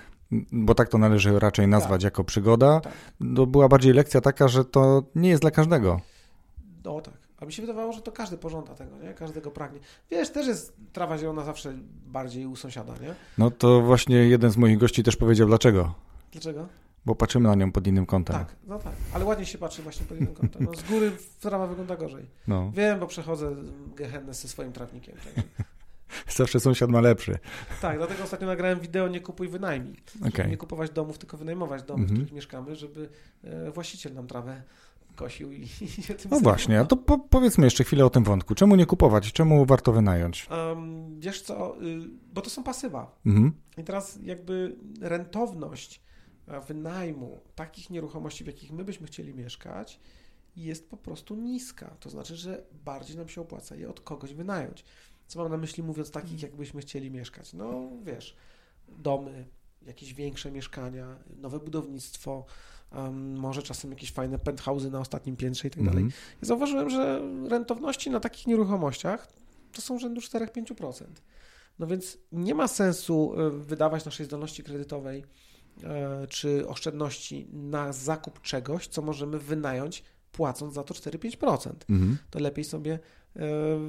[0.52, 2.04] bo tak to należy raczej nazwać tak.
[2.04, 2.92] jako przygoda, tak.
[3.36, 6.00] to była bardziej lekcja taka, że to nie jest dla każdego.
[6.84, 7.14] No tak.
[7.40, 9.14] A mi się wydawało, że to każdy pożąda tego, nie?
[9.14, 9.80] Każdego pragnie.
[10.10, 11.72] Wiesz, też jest trawa zielona zawsze
[12.06, 13.14] bardziej u sąsiada, nie?
[13.38, 15.94] No to właśnie jeden z moich gości też powiedział dlaczego.
[16.32, 16.66] Dlaczego?
[17.08, 18.36] Bo patrzymy na nią pod innym kątem.
[18.36, 20.64] Tak, no tak, ale ładnie się patrzy właśnie pod innym kątem.
[20.64, 22.26] No, z góry trawa wygląda gorzej.
[22.48, 22.72] No.
[22.74, 23.56] Wiem, bo przechodzę
[23.96, 25.14] gehennę ze swoim trawnikiem.
[25.34, 25.44] Tak.
[26.36, 27.38] Zawsze sąsiad ma lepszy.
[27.80, 29.96] Tak, dlatego ostatnio nagrałem wideo Nie kupuj wynajmij.
[30.28, 30.48] Okay.
[30.48, 32.08] Nie kupować domów, tylko wynajmować domy, mm -hmm.
[32.08, 32.26] w mhm.
[32.26, 33.08] których mieszkamy, żeby
[33.44, 34.62] e, właściciel nam trawę
[35.16, 38.24] kosił i, i się tym No właśnie, a to po, powiedzmy jeszcze chwilę o tym
[38.24, 38.54] wątku.
[38.54, 39.32] Czemu nie kupować?
[39.32, 40.46] Czemu warto wynająć?
[40.50, 43.18] Um, wiesz co, y, bo to są pasywa.
[43.26, 43.52] Mhm.
[43.78, 46.07] I teraz jakby rentowność
[46.68, 50.00] wynajmu takich nieruchomości, w jakich my byśmy chcieli mieszkać,
[50.56, 51.96] jest po prostu niska.
[52.00, 54.84] To znaczy, że bardziej nam się opłaca je od kogoś wynająć.
[55.26, 57.52] Co mam na myśli mówiąc takich, jakbyśmy chcieli mieszkać?
[57.52, 58.36] No wiesz,
[58.88, 59.46] domy,
[59.86, 62.44] jakieś większe mieszkania, nowe budownictwo,
[62.92, 66.02] um, może czasem jakieś fajne penthouse'y na ostatnim piętrze i tak dalej.
[66.02, 66.22] Mhm.
[66.42, 69.32] Ja zauważyłem, że rentowności na takich nieruchomościach
[69.72, 71.04] to są rzędu 4-5%.
[71.78, 75.26] No więc nie ma sensu e, wydawać naszej zdolności kredytowej E,
[76.28, 80.04] czy oszczędności na zakup czegoś, co możemy wynająć
[80.38, 81.70] płacąc za to 4-5%.
[81.90, 82.18] Mhm.
[82.30, 82.98] To lepiej sobie
[83.36, 83.40] e,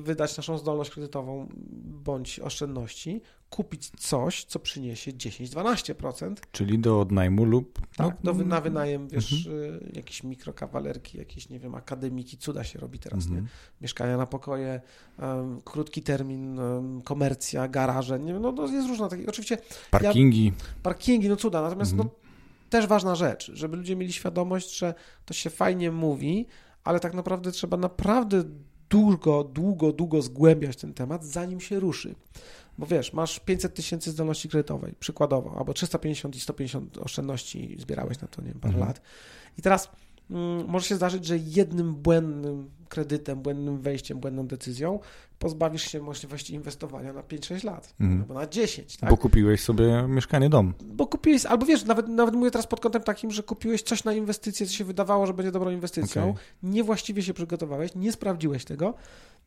[0.02, 1.48] wydać naszą zdolność kredytową
[2.04, 6.36] bądź oszczędności, kupić coś, co przyniesie 10-12%.
[6.52, 7.80] Czyli do odnajmu lub...
[7.98, 12.80] Tak, no, do, na wynajem, wiesz, y, jakieś mikrokawalerki, jakieś, nie wiem, akademiki, cuda się
[12.80, 13.44] robi teraz, Mhm.
[13.44, 13.50] nie?
[13.82, 14.82] Mieszkania na pokoje,
[15.20, 19.58] em, krótki termin, em, komercja, garaże, nie wiem, no, no jest różna takich, oczywiście
[19.92, 20.54] Parkingi.
[20.84, 22.10] parkingi, no cuda, natomiast Mhm.
[22.10, 22.19] no,
[22.70, 24.94] też ważna rzecz, żeby ludzie mieli świadomość, że
[25.26, 26.46] to się fajnie mówi,
[26.84, 28.44] ale tak naprawdę trzeba naprawdę
[28.90, 32.16] długo, długo, długo zgłębiać ten temat, zanim się ruszy.
[32.78, 38.28] Bo wiesz, masz 500 tysięcy zdolności kredytowej, przykładowo, albo 350 i 150 oszczędności zbierałeś na
[38.28, 38.88] to, nie wiem, parę Mhm.
[38.88, 39.02] lat.
[39.58, 39.90] I teraz
[40.30, 45.00] mm, może się zdarzyć, że jednym błędnym kredytem, błędnym wejściem, błędną decyzją
[45.40, 48.22] pozbawisz się możliwości inwestowania na 5-6 lat, Mhm.
[48.22, 49.10] albo na 10, tak?
[49.10, 50.74] Bo kupiłeś sobie mieszkanie, dom.
[50.84, 54.14] Bo kupiłeś, albo wiesz, nawet, nawet mówię teraz pod kątem takim, że kupiłeś coś na
[54.14, 56.44] inwestycję, co się wydawało, że będzie dobrą inwestycją, Okej.
[56.64, 58.94] niewłaściwie się przygotowałeś, nie sprawdziłeś tego,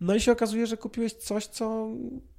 [0.00, 1.88] no i się okazuje, że kupiłeś coś, co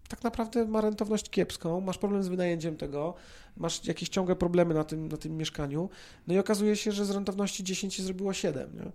[0.10, 3.14] tak naprawdę ma rentowność kiepską, masz problem z wynajęciem tego,
[3.58, 5.90] masz jakieś ciągłe problemy na tym, na tym mieszkaniu,
[6.28, 8.92] no i okazuje się, że z rentowności 10 się zrobiło 7, nie?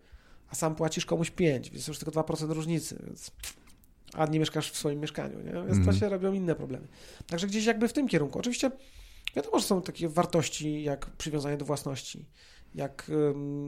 [0.51, 3.31] a sam płacisz komuś 5, więc już tylko 2% różnicy, więc
[4.15, 5.53] a nie mieszkasz w swoim mieszkaniu, nie?
[5.53, 5.97] więc to Mhm.
[5.97, 6.89] się robią inne problemy.
[7.27, 8.39] Także gdzieś jakby w tym kierunku.
[8.39, 8.71] Oczywiście
[9.37, 12.25] wiadomo, że są takie wartości jak przywiązanie do własności,
[12.75, 13.11] jak,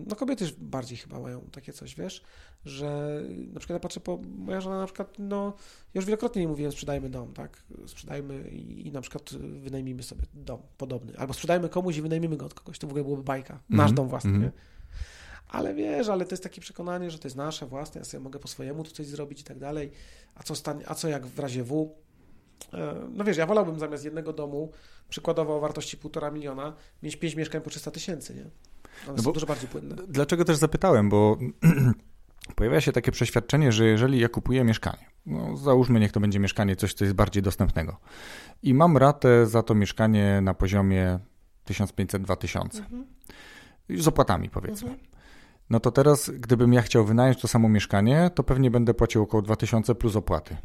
[0.06, 2.22] no kobiety bardziej chyba mają takie coś, wiesz,
[2.64, 3.20] że
[3.52, 5.52] na przykład ja patrzę po, moja żona na przykład, no,
[5.94, 9.30] już wielokrotnie jej mówiłem, sprzedajmy dom, tak, sprzedajmy i, i na przykład
[9.60, 13.04] wynajmijmy sobie dom podobny, albo sprzedajmy komuś i wynajmijmy go od kogoś, to w ogóle
[13.04, 14.44] byłoby bajka, nasz Mhm, dom własny, mhm.
[14.44, 14.52] nie?
[15.48, 18.38] Ale wiesz, ale to jest takie przekonanie, że to jest nasze własne, ja sobie mogę
[18.38, 19.90] po swojemu tu coś zrobić i tak dalej,
[20.34, 21.94] a co, stanie, a co jak w razie W?
[22.74, 24.72] E, No wiesz, ja wolałbym zamiast jednego domu,
[25.08, 26.72] przykładowo o wartości 1,5 miliona,
[27.02, 28.42] mieć 5 mieszkań po 300 tysięcy, nie?
[29.08, 29.96] One No są dużo bardziej płynne.
[30.08, 31.38] Dlaczego też zapytałem, bo
[32.56, 36.76] pojawia się takie przeświadczenie, że jeżeli ja kupuję mieszkanie, no załóżmy, niech to będzie mieszkanie
[36.76, 37.96] coś, co jest bardziej dostępnego
[38.62, 41.18] i mam ratę za to mieszkanie na poziomie
[41.70, 43.06] 1500-2000 Mhm.
[43.90, 44.90] z opłatami powiedzmy.
[44.90, 45.09] Mhm.
[45.70, 49.42] No to teraz, gdybym ja chciał wynająć to samo mieszkanie, to pewnie będę płacił około
[49.42, 50.56] 2000 plus opłaty.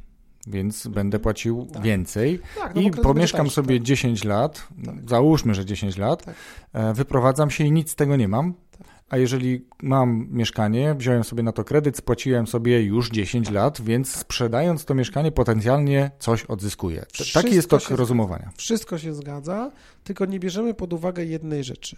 [0.48, 1.84] Więc będę płacił Tak.
[1.84, 3.86] więcej Tak, no i pomieszkam sobie tak.
[3.86, 4.96] 10 lat, Tak.
[5.10, 6.36] załóżmy, że 10 lat, Tak.
[6.74, 8.54] e, wyprowadzam się i nic z tego nie mam.
[8.54, 8.88] Tak.
[9.10, 14.16] A jeżeli mam mieszkanie, wziąłem sobie na to kredyt, spłaciłem sobie już 10 lat, więc
[14.16, 17.06] sprzedając to mieszkanie potencjalnie coś odzyskuję.
[17.14, 18.52] Wszystko Taki jest tok rozumowania.
[18.58, 19.72] Wszystko się zgadza,
[20.04, 21.96] tylko nie bierzemy pod uwagę jednej rzeczy,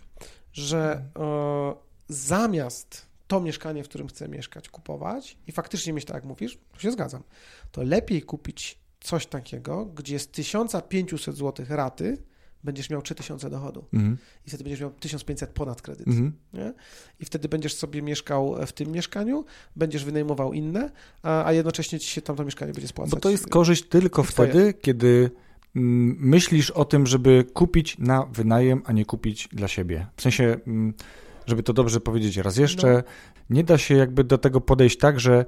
[0.54, 6.24] że e, zamiast to mieszkanie, w którym chcę mieszkać, kupować i faktycznie mieć tak, jak
[6.26, 7.24] mówisz, to się zgadzam,
[7.72, 12.18] to lepiej kupić coś takiego, gdzie z 1500 zł raty
[12.64, 14.18] będziesz miał 3000 dochodu Mhm.
[14.46, 16.08] i wtedy będziesz miał 1500 ponad kredyt.
[16.08, 16.34] Mhm.
[17.20, 19.46] I wtedy będziesz sobie mieszkał w tym mieszkaniu,
[19.76, 20.92] będziesz wynajmował inne,
[21.24, 23.12] a, a jednocześnie ci się tamto mieszkanie będzie spłacać.
[23.12, 24.50] Bo to jest korzyść tylko Twoje.
[24.50, 25.32] wtedy, kiedy
[25.76, 30.08] mm, myślisz o tym, żeby kupić na wynajem, a nie kupić dla siebie.
[30.18, 30.94] W sensie, mm,
[31.48, 33.02] żeby to dobrze powiedzieć raz jeszcze, No.
[33.50, 35.46] nie da się jakby do tego podejść tak, że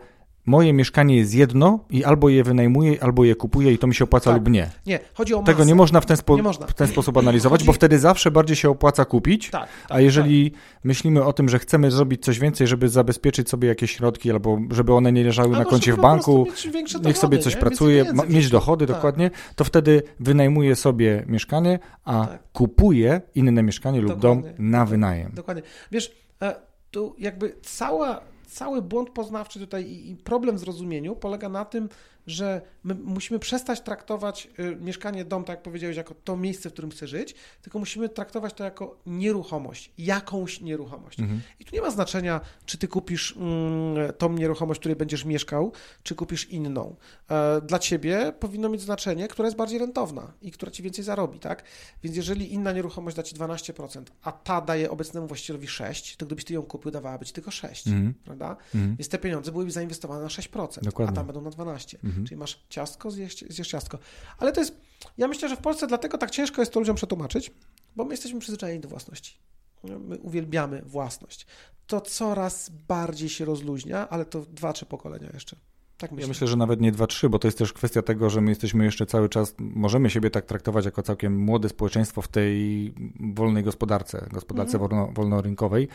[0.49, 4.03] moje mieszkanie jest jedno i albo je wynajmuję, albo je kupuję i to mi się
[4.03, 4.39] opłaca Tak.
[4.39, 4.69] lub nie.
[4.85, 5.51] Nie, chodzi o masę.
[5.51, 6.67] Tego nie można w ten, spo- można.
[6.67, 9.99] w ten sposób analizować, Chodzi- bo wtedy zawsze bardziej się opłaca kupić, Tak, tak, a
[10.01, 10.51] jeżeli
[10.83, 14.93] myślimy o tym, że chcemy zrobić coś więcej, żeby zabezpieczyć sobie jakieś środki, albo żeby
[14.93, 17.59] one nie leżały na Albo koncie żeby w banku, większe niech dochody, sobie coś nie?
[17.61, 18.95] pracuje, ma, mieć dochody Tak.
[18.95, 22.39] dokładnie, to wtedy wynajmuje sobie mieszkanie, a Tak.
[22.53, 24.65] kupuje inne mieszkanie lub dom Dokładnie.
[24.69, 25.31] na wynajem.
[25.33, 25.63] Dokładnie.
[25.91, 26.55] Wiesz, e,
[26.91, 31.89] tu jakby cała, cały błąd poznawczy tutaj i, problem w zrozumieniu polega na tym,
[32.29, 36.73] że my musimy przestać traktować y, mieszkanie, dom, tak jak powiedziałeś, jako to miejsce, w
[36.73, 41.19] którym chcę żyć, tylko musimy traktować to jako nieruchomość, jakąś nieruchomość.
[41.19, 41.41] Mhm.
[41.59, 45.71] I tu nie ma znaczenia, czy ty kupisz mm, tą nieruchomość, w której będziesz mieszkał,
[46.03, 46.95] czy kupisz inną.
[47.29, 51.39] E, Dla ciebie powinno mieć znaczenie, która jest bardziej rentowna i która ci więcej zarobi,
[51.39, 51.63] tak?
[52.03, 56.45] Więc jeżeli inna nieruchomość da ci 12%, a ta daje obecnemu właścicielowi 6%, to gdybyś
[56.45, 58.13] ty ją kupił, dawałaby ci tylko 6%, Mhm.
[58.23, 58.57] prawda?
[58.75, 58.95] Mhm.
[58.95, 61.11] Więc te pieniądze byłyby zainwestowane na 6%, Dokładnie.
[61.13, 61.97] a tam będą na 12%.
[62.03, 62.18] Mhm.
[62.25, 63.97] Czyli masz ciastko, zjesz, zjesz ciastko.
[64.37, 64.81] Ale to jest,
[65.17, 67.51] ja myślę, że w Polsce dlatego tak ciężko jest to ludziom przetłumaczyć,
[67.95, 69.37] bo my jesteśmy przyzwyczajeni do własności.
[69.83, 71.47] My uwielbiamy własność.
[71.87, 75.55] To coraz bardziej się rozluźnia, ale to dwa, trzy pokolenia jeszcze.
[75.97, 76.21] Tak myślę.
[76.21, 78.85] Ja myślę, że nawet nie 2-3, bo to jest też kwestia tego, że my jesteśmy
[78.85, 84.27] jeszcze cały czas, możemy siebie tak traktować jako całkiem młode społeczeństwo w tej wolnej gospodarce,
[84.31, 84.89] gospodarce Mhm.
[84.89, 85.87] wolno, wolnorynkowej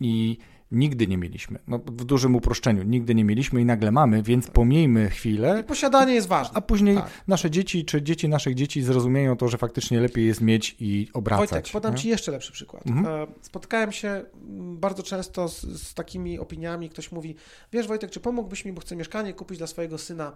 [0.00, 0.38] i
[0.70, 1.58] nigdy nie mieliśmy.
[1.66, 5.60] No, w dużym uproszczeniu, nigdy nie mieliśmy i nagle mamy, więc pomijmy chwilę.
[5.60, 6.56] I posiadanie jest ważne.
[6.56, 7.10] A później tak.
[7.28, 11.50] nasze dzieci, czy dzieci naszych dzieci zrozumieją to, że faktycznie lepiej jest mieć i obracać.
[11.50, 11.98] Wojtek, podam nie?
[11.98, 12.86] Ci jeszcze lepszy przykład.
[12.86, 13.06] Mhm.
[13.06, 17.34] E, spotkałem się mm, bardzo często z, z, takimi opiniami, ktoś mówi,
[17.72, 20.32] wiesz Wojtek, czy pomógłbyś mi, bo chcę mieszkanie kupić dla swojego syna,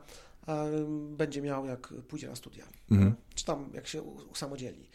[1.11, 3.15] będzie miał jak pójdzie na studia, mhm.
[3.35, 4.89] czy tam jak się usamodzielni.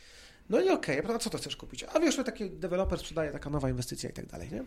[0.50, 1.86] No i okej, okay, a co to chcesz kupić?
[1.94, 4.64] A wiesz, że taki deweloper sprzedaje taka nowa inwestycja i tak dalej, nie?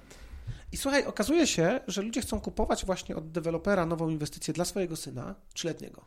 [0.73, 4.97] I słuchaj, okazuje się, że ludzie chcą kupować właśnie od dewelopera nową inwestycję dla swojego
[4.97, 6.05] syna trzyletniego.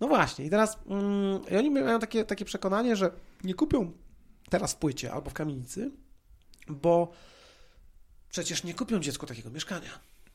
[0.00, 3.10] No właśnie, i teraz mm, i oni mają takie, takie przekonanie, że
[3.44, 3.92] nie kupią
[4.50, 5.90] teraz w płycie albo w kamienicy,
[6.68, 7.12] bo
[8.30, 9.90] przecież nie kupią dziecku takiego mieszkania.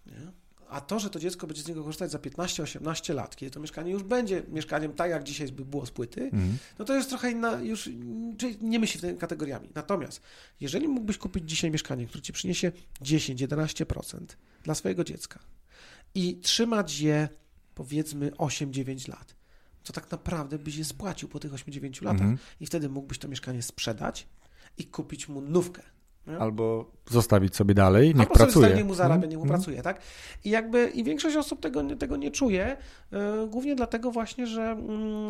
[0.05, 0.31] Nie?
[0.69, 3.91] A to, że to dziecko będzie z niego korzystać za 15-18 lat, kiedy to mieszkanie
[3.91, 6.57] już będzie mieszkaniem tak, jak dzisiaj by było z płyty, mm.
[6.79, 7.89] no to jest trochę inna, już
[8.37, 9.69] czyli nie myśli w tymi kategoriami.
[9.75, 10.21] Natomiast,
[10.59, 14.19] jeżeli mógłbyś kupić dzisiaj mieszkanie, które ci przyniesie 10-11%
[14.63, 15.39] dla swojego dziecka
[16.15, 17.29] i trzymać je
[17.75, 19.35] powiedzmy 8-9 lat,
[19.83, 22.37] to tak naprawdę byś je spłacił po tych 8-9 latach mm.
[22.59, 24.27] i wtedy mógłbyś to mieszkanie sprzedać
[24.77, 25.81] i kupić mu nówkę
[26.39, 28.67] Albo zostawić sobie dalej, niech Albo pracuje.
[28.67, 29.55] Albo mu zarabia, niech mu mm.
[29.55, 30.01] pracuje, tak?
[30.45, 32.77] I jakby i większość osób tego, tego nie czuje,
[33.11, 34.77] yy, głównie dlatego właśnie, że,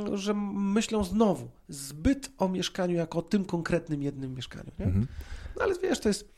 [0.09, 4.85] yy, że myślą znowu zbyt o mieszkaniu jako o tym konkretnym jednym mieszkaniu, nie?
[4.85, 5.07] Mm.
[5.57, 6.29] No ale wiesz, to jest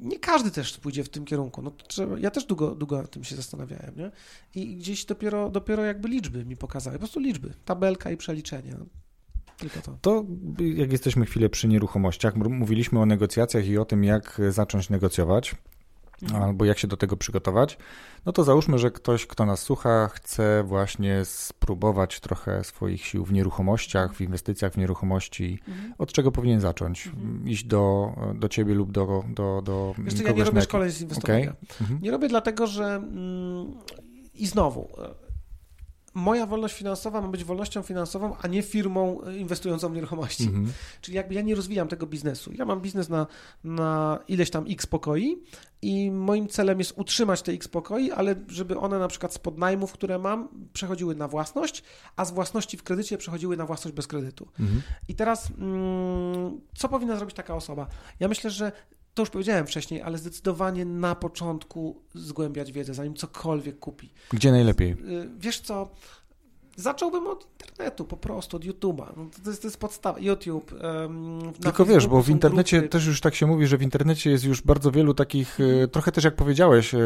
[0.00, 1.62] nie każdy też pójdzie w tym kierunku.
[1.62, 4.10] No, trzeba, ja też długo, długo tym się zastanawiałem, nie?
[4.54, 8.76] I gdzieś dopiero, dopiero jakby liczby mi pokazały, po prostu liczby, tabelka i przeliczenie.
[9.58, 9.98] Tylko to.
[10.00, 10.24] To
[10.58, 15.54] jak jesteśmy chwilę przy nieruchomościach, mówiliśmy o negocjacjach i o tym, jak zacząć negocjować.
[16.22, 16.42] Mhm.
[16.42, 17.78] Albo jak się do tego przygotować,
[18.26, 23.32] no to załóżmy, że ktoś, kto nas słucha, chce właśnie spróbować trochę swoich sił w
[23.32, 25.58] nieruchomościach, w inwestycjach w nieruchomości.
[25.68, 25.94] Mhm.
[25.98, 27.06] Od czego powinien zacząć?
[27.06, 27.48] Mhm.
[27.48, 31.00] Iść do, do ciebie lub do, do, do Wiesz co, ja nie robię szkoleń z
[31.00, 31.50] inwestowania.
[31.50, 31.56] Okay.
[31.80, 32.00] Mhm.
[32.02, 33.74] Nie robię dlatego, że mm,
[34.34, 34.88] i znowu
[36.14, 40.44] moja wolność finansowa ma być wolnością finansową, a nie firmą e, inwestującą w nieruchomości.
[40.44, 40.72] Mhm.
[41.00, 42.52] Czyli jakby ja nie rozwijam tego biznesu.
[42.54, 43.26] Ja mam biznes na,
[43.64, 45.42] na ileś tam x pokoi
[45.82, 49.92] i moim celem jest utrzymać te x pokoi, ale żeby one na przykład z podnajmów,
[49.92, 51.84] które mam, przechodziły na własność,
[52.16, 54.48] a z własności w kredycie przechodziły na własność bez kredytu.
[54.60, 54.82] Mhm.
[55.08, 57.86] I teraz mm, co powinna zrobić taka osoba?
[58.20, 58.72] Ja myślę, że
[59.18, 64.10] to już powiedziałem wcześniej, ale zdecydowanie na początku zgłębiać wiedzę, zanim cokolwiek kupi.
[64.32, 64.90] Gdzie najlepiej?
[64.90, 64.96] Y,
[65.38, 65.90] wiesz co,
[66.78, 69.06] Zacząłbym od internetu, po prostu, od YouTube'a.
[69.16, 70.18] No to, jest, to jest podstawa.
[70.18, 70.72] YouTube.
[70.82, 72.92] Um, Tylko wiesz, bo w internecie grupy.
[72.92, 76.12] też już tak się mówi, że w internecie jest już bardzo wielu takich, e, trochę
[76.12, 76.98] też jak powiedziałeś, e,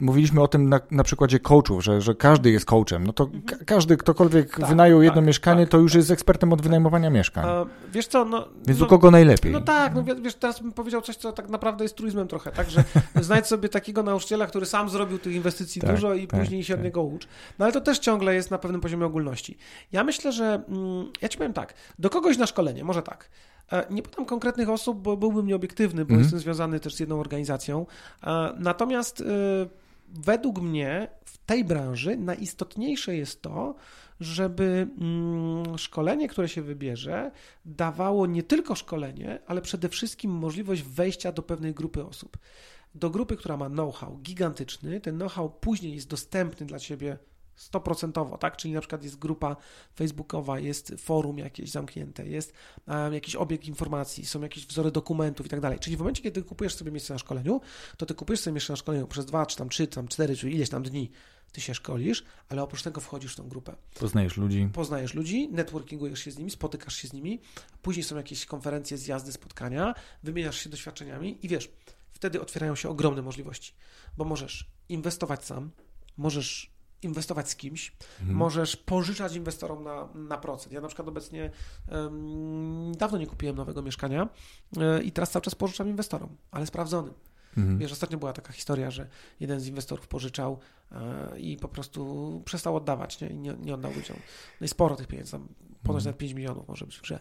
[0.00, 3.06] mówiliśmy o tym na, na przykładzie coachów, że, że każdy jest coachem.
[3.06, 3.42] No to mhm.
[3.42, 5.96] ka każdy, ktokolwiek tak, wynajął jedno tak, mieszkanie, tak, to już tak.
[5.96, 7.44] jest ekspertem od wynajmowania mieszkań.
[7.48, 8.48] A, wiesz co, no...
[8.66, 9.52] Więc no, u kogo najlepiej?
[9.52, 12.70] No tak, no wiesz, teraz bym powiedział coś, co tak naprawdę jest truizmem trochę, tak,
[12.70, 12.84] że
[13.20, 16.74] znajdź sobie takiego nauczyciela, który sam zrobił tych inwestycji tak, dużo i tak, później się
[16.74, 17.28] od niego ucz.
[17.58, 19.56] No ale to też ciągle jest na pewnym poziomie ogólności.
[19.92, 23.30] Ja myślę, że mm, ja ci powiem tak, do kogoś na szkolenie, może tak.
[23.72, 26.22] E, nie podam konkretnych osób, bo byłbym nieobiektywny, bo mm.
[26.22, 27.86] jestem związany też z jedną organizacją.
[28.22, 29.24] E, natomiast e,
[30.08, 33.74] według mnie w tej branży najistotniejsze jest to,
[34.20, 37.30] żeby mm, szkolenie, które się wybierze,
[37.64, 42.38] dawało nie tylko szkolenie, ale przede wszystkim możliwość wejścia do pewnej grupy osób.
[42.94, 45.00] Do grupy, która ma know-how gigantyczny.
[45.00, 47.18] Ten know-how później jest dostępny dla ciebie
[47.58, 48.56] 100%, tak?
[48.56, 49.56] Czyli na przykład jest grupa
[49.96, 52.52] facebookowa, jest forum jakieś zamknięte, jest
[52.86, 55.78] um, jakiś obieg informacji, są jakieś wzory dokumentów i tak dalej.
[55.78, 57.60] Czyli w momencie, kiedy kupujesz sobie miejsce na szkoleniu,
[57.96, 60.36] to ty kupujesz sobie miejsce na szkoleniu przez dwa, czy tam trzy, czy tam cztery,
[60.36, 61.10] czy ileś tam dni
[61.54, 63.76] ty się szkolisz, ale oprócz tego wchodzisz w tą grupę.
[63.98, 64.68] Poznajesz ludzi.
[64.72, 67.40] Poznajesz ludzi, networkingujesz się z nimi, spotykasz się z nimi,
[67.82, 71.70] później są jakieś konferencje, zjazdy, spotkania, wymieniasz się doświadczeniami i wiesz,
[72.12, 73.74] wtedy otwierają się ogromne możliwości,
[74.16, 75.70] bo możesz inwestować sam,
[76.16, 76.73] możesz
[77.04, 78.38] inwestować z kimś, mhm.
[78.38, 80.72] możesz pożyczać inwestorom na, na procent.
[80.72, 81.50] Ja na przykład obecnie
[81.92, 84.28] um, dawno nie kupiłem nowego mieszkania
[84.76, 87.14] e, i teraz cały czas pożyczam inwestorom, ale sprawdzonym.
[87.56, 87.78] Mhm.
[87.78, 89.06] Wiesz, ostatnio była taka historia, że
[89.40, 90.58] jeden z inwestorów pożyczał
[90.92, 93.28] e, i po prostu przestał oddawać nie?
[93.28, 94.16] nie, nie oddał ludziom.
[94.60, 95.48] No i sporo tych pieniędzy, tam
[95.84, 96.04] ponoć mhm.
[96.04, 97.20] nawet 5 milionów może być w grze.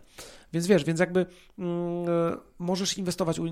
[0.54, 1.26] Więc wiesz, więc jakby
[1.60, 3.46] mm, e, możesz inwestować u,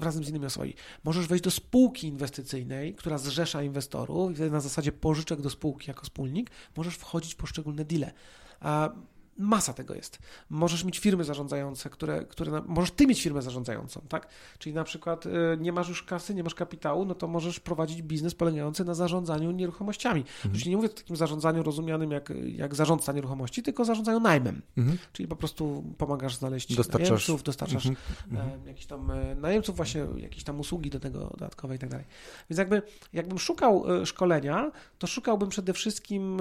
[0.00, 0.74] razem z innymi osobami.
[1.04, 5.90] Możesz wejść do spółki inwestycyjnej, która zrzesza inwestorów i wtedy na zasadzie pożyczek do spółki
[5.90, 8.12] jako wspólnik możesz wchodzić w poszczególne deale.
[8.60, 8.90] A
[9.38, 10.18] Masa tego jest.
[10.50, 14.28] Możesz mieć firmy zarządzające, które, które możesz ty mieć firmę zarządzającą, tak?
[14.58, 15.30] Czyli na przykład y,
[15.60, 19.50] nie masz już kasy, nie masz kapitału, no to możesz prowadzić biznes polegający na zarządzaniu
[19.50, 20.24] nieruchomościami.
[20.44, 20.70] Mhm.
[20.70, 24.62] Nie mówię o takim zarządzaniu rozumianym jak, jak zarządca nieruchomości, tylko zarządzaniu najmem.
[24.76, 24.98] Mhm.
[25.12, 27.10] Czyli po prostu pomagasz znaleźć dostarczasz.
[27.10, 28.06] najemców, dostarczasz mhm.
[28.30, 28.66] mhm.
[28.66, 32.06] jakichś tam e, najemców, właśnie jakieś tam usługi do tego dodatkowe i tak dalej.
[32.50, 32.82] Więc jakby,
[33.12, 36.40] jakbym szukał e, szkolenia, to szukałbym przede wszystkim,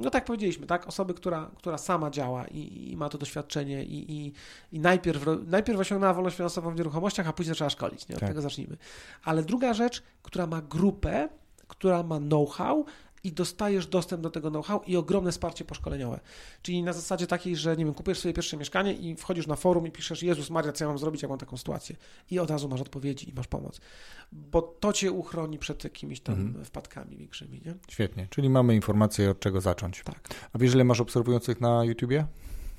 [0.00, 3.84] no tak powiedzieliśmy, tak, osoby, która, która sama działa działa i, i ma to doświadczenie
[3.84, 4.32] i, i,
[4.72, 8.08] i najpierw, najpierw osiągnęła wolność finansową w nieruchomościach, a później zaczęła szkolić.
[8.08, 8.14] Nie?
[8.14, 8.28] Od tak.
[8.28, 8.76] tego zacznijmy.
[9.24, 11.28] Ale druga rzecz, która ma grupę,
[11.68, 12.84] która ma know-how
[13.24, 16.20] i dostajesz dostęp do tego know-how i ogromne wsparcie poszkoleniowe.
[16.62, 19.86] Czyli na zasadzie takiej, że nie wiem, kupujesz sobie pierwsze mieszkanie i wchodzisz na forum
[19.86, 21.96] i piszesz Jezus Maria, co ja mam zrobić, jak mam taką sytuację.
[22.30, 23.80] I od razu masz odpowiedzi i masz pomoc.
[24.32, 26.64] Bo to cię uchroni przed jakimiś tam mhm.
[26.64, 27.74] wpadkami większymi, nie?
[27.88, 28.26] Świetnie.
[28.30, 30.02] Czyli mamy informację, od czego zacząć.
[30.04, 30.28] Tak.
[30.52, 32.26] A wiesz, ile masz obserwujących na YouTubie?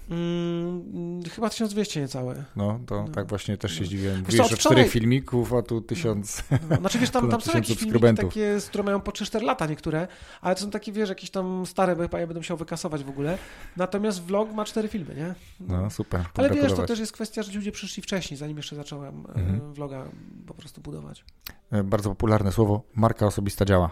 [0.10, 2.43] Mm, chyba 1200 niecałe.
[2.56, 3.10] No, to no.
[3.10, 3.86] tak właśnie też się no.
[3.86, 4.24] zdziwiłem.
[4.24, 6.78] Wiesz, że czterech filmików, a tu tysiąc no.
[6.78, 10.08] Znaczy wiesz, tam, tam są jakieś filmiki takie, które mają po 3-4 lata niektóre,
[10.41, 13.10] ale to są takie, wiesz, jakieś tam stare, bo chyba ja będę musiał wykasować w
[13.10, 13.38] ogóle.
[13.78, 15.36] Natomiast vlog ma 4 filmy, nie?
[15.60, 16.26] No, super.
[16.34, 19.74] Ale wiesz, to też jest kwestia, że ludzie przyszli wcześniej, zanim jeszcze zacząłem e, mhm.
[19.74, 20.06] vloga
[20.47, 21.26] po prostu budować.
[21.72, 23.91] E, bardzo popularne słowo, marka osobista działa.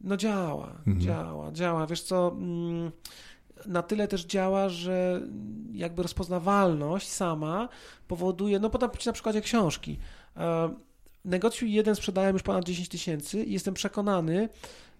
[0.00, 1.00] No działa, mhm.
[1.00, 1.86] działa, działa.
[1.86, 2.28] Wiesz co...
[2.28, 2.90] Mm,
[3.66, 5.20] na tyle też działa, że
[5.72, 7.68] jakby rozpoznawalność sama
[8.08, 9.98] powoduje, no podam Ci na przykładzie książki.
[10.36, 10.74] E,
[11.24, 14.48] negocjuj jeden sprzedałem już ponad 10 tysięcy i jestem przekonany,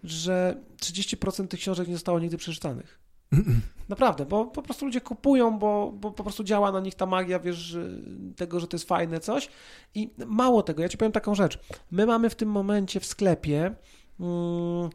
[0.04, 3.06] że 30% tych książek nie zostało nigdy przeczytanych.
[3.88, 7.38] Naprawdę, bo po prostu ludzie kupują, bo, bo po prostu działa na nich ta magia,
[7.38, 7.76] wiesz,
[8.36, 9.48] tego, że to jest fajne coś.
[9.94, 11.58] I mało tego, ja ci powiem taką rzecz.
[11.90, 13.74] My mamy w tym momencie w sklepie.
[14.18, 14.90] Hmm,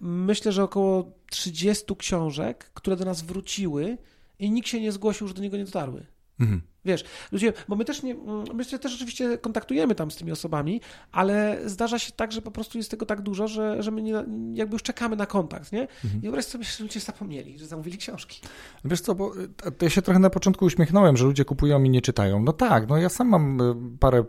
[0.00, 3.98] myślę, że około 30 książek, które do nas wróciły
[4.38, 6.06] i nikt się nie zgłosił, że do niego nie dotarły.
[6.40, 6.62] Mhm.
[6.84, 8.14] Wiesz, ludzie, bo my też nie,
[8.54, 10.80] my się też oczywiście kontaktujemy tam z tymi osobami,
[11.12, 14.24] ale zdarza się tak, że po prostu jest tego tak dużo, że, że my nie,
[14.52, 15.80] jakby już czekamy na kontakt, nie?
[15.80, 16.18] Mhm.
[16.18, 18.40] I wyobraź sobie, że ludzie zapomnieli, że zamówili książki.
[18.84, 22.02] Wiesz co, bo e, ja się trochę na początku uśmiechnąłem, że ludzie kupują i nie
[22.02, 22.42] czytają.
[22.42, 24.24] No tak, no ja sam mam e, parę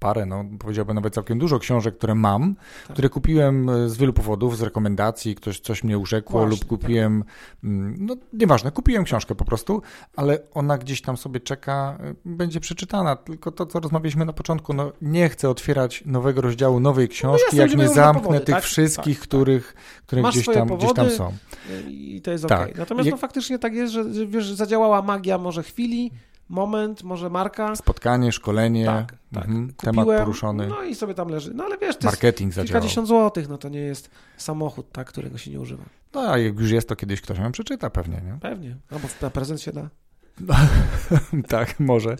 [0.00, 2.92] parę, no powiedziałbym nawet całkiem dużo książek, które mam, tak.
[2.92, 7.24] które kupiłem e, z wielu powodów, z rekomendacji, ktoś coś mnie urzekło Właśnie, lub kupiłem,
[7.24, 7.32] tak.
[7.98, 9.82] no nieważne, kupiłem książkę po prostu,
[10.16, 14.72] ale ona gdzieś tam sobie czeka, e, będzie przeczytana, tylko to, co rozmawialiśmy na początku,
[14.72, 18.54] no nie chcę otwierać nowego rozdziału, nowej no książki, no jak nie zamknę powody, tych
[18.54, 18.64] tak?
[18.64, 19.28] wszystkich, tak, tak.
[19.28, 19.74] których,
[20.06, 21.32] które gdzieś tam, gdzieś tam są.
[21.88, 22.58] I to jest okej.
[22.58, 22.74] Okay.
[22.78, 26.10] Natomiast no, faktycznie tak jest, że wiesz, zadziałała magia może chwili,
[26.50, 27.76] moment, może marka.
[27.76, 29.44] Spotkanie, szkolenie, tak, tak.
[29.44, 30.66] Mhm, temat poruszony.
[30.66, 31.54] No i sobie tam leży.
[31.54, 35.38] No ale wiesz, to Marketing jest kilkadziesiąt złotych, no to nie jest samochód, tak, którego
[35.38, 35.84] się nie używa.
[36.14, 38.38] No a jak już jest, to kiedyś ktoś ją przeczyta pewnie, nie?
[38.40, 39.90] Pewnie, no bo na prezent się da.
[41.48, 42.16] tak, może.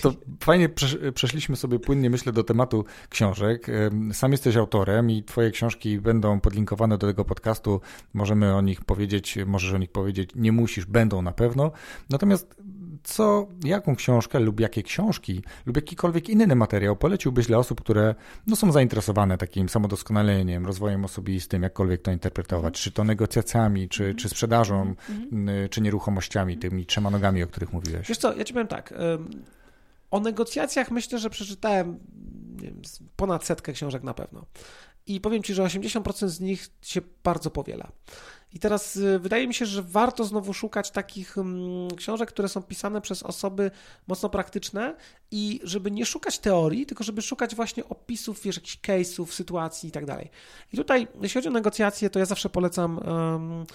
[0.00, 0.68] To fajnie
[1.14, 3.66] przeszliśmy sobie płynnie, myślę, do tematu książek.
[4.12, 7.80] Sam jesteś autorem i twoje książki będą podlinkowane do tego podcastu.
[8.14, 11.72] Możemy o nich powiedzieć, możesz o nich powiedzieć, nie musisz, będą na pewno.
[12.10, 12.56] Natomiast
[13.04, 18.14] co, jaką książkę lub jakie książki lub jakikolwiek inny materiał poleciłbyś dla osób, które
[18.46, 24.28] no, są zainteresowane takim samodoskonaleniem, rozwojem osobistym, jakkolwiek to interpretować, czy to negocjacjami, czy, czy
[24.28, 25.68] sprzedażą, mhm.
[25.68, 28.08] czy nieruchomościami, tymi trzema nogami, o których mówiłeś?
[28.08, 28.94] Wiesz co, ja ci powiem tak,
[30.10, 31.98] o negocjacjach myślę, że przeczytałem
[32.56, 32.82] wiem,
[33.16, 34.44] ponad setkę książek na pewno.
[35.06, 37.92] I powiem Ci, że 80% z nich się bardzo powiela.
[38.54, 42.62] I teraz y, wydaje mi się, że warto znowu szukać takich mm, książek, które są
[42.62, 43.70] pisane przez osoby
[44.06, 44.96] mocno praktyczne
[45.30, 49.92] i żeby nie szukać teorii, tylko żeby szukać właśnie opisów, wiesz, jakichś case'ów, sytuacji i
[49.92, 50.30] tak dalej.
[50.72, 53.66] I tutaj, jeśli chodzi o negocjacje, to ja zawsze polecam um,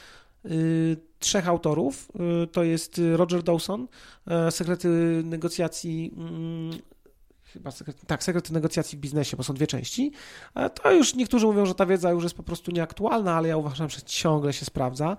[1.19, 2.11] trzech autorów.
[2.43, 3.87] Y, to jest Roger Dawson,
[4.49, 4.89] sekrety
[5.23, 6.79] negocjacji mm,
[7.53, 10.11] chyba sekret, tak, sekret negocjacji w biznesie, bo są dwie części.
[10.55, 13.57] E, to już niektórzy mówią, że ta wiedza już jest po prostu nieaktualna, ale ja
[13.57, 15.17] uważam, że ciągle się sprawdza.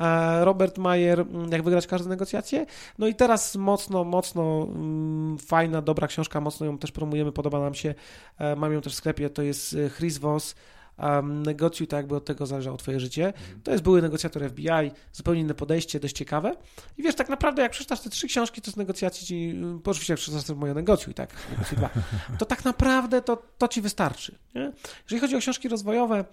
[0.00, 2.66] E, Robert Mayer, mm, jak wygrać każde negocjacje.
[2.98, 7.74] No i teraz mocno, mocno mm, fajna, dobra książka, mocno ją też promujemy, podoba nam
[7.74, 7.94] się.
[8.38, 10.54] E, mam ją też w sklepie, to jest Chris Voss,
[11.02, 13.26] um, negocjuj tak, jakby od tego zależało twoje życie.
[13.26, 13.60] Mhm.
[13.62, 16.54] To jest były negocjator FBI, zupełnie inne podejście, dość ciekawe.
[16.98, 20.20] I wiesz, tak naprawdę jak przeczytasz te trzy książki, to z negocjacji ci, oczywiście jak
[20.20, 21.90] przeczytasz moje negocjuj, tak, negocjuj dwa,
[22.38, 24.38] to tak naprawdę to, to ci wystarczy.
[24.54, 24.72] Nie?
[25.04, 26.24] Jeżeli chodzi o książki rozwojowe,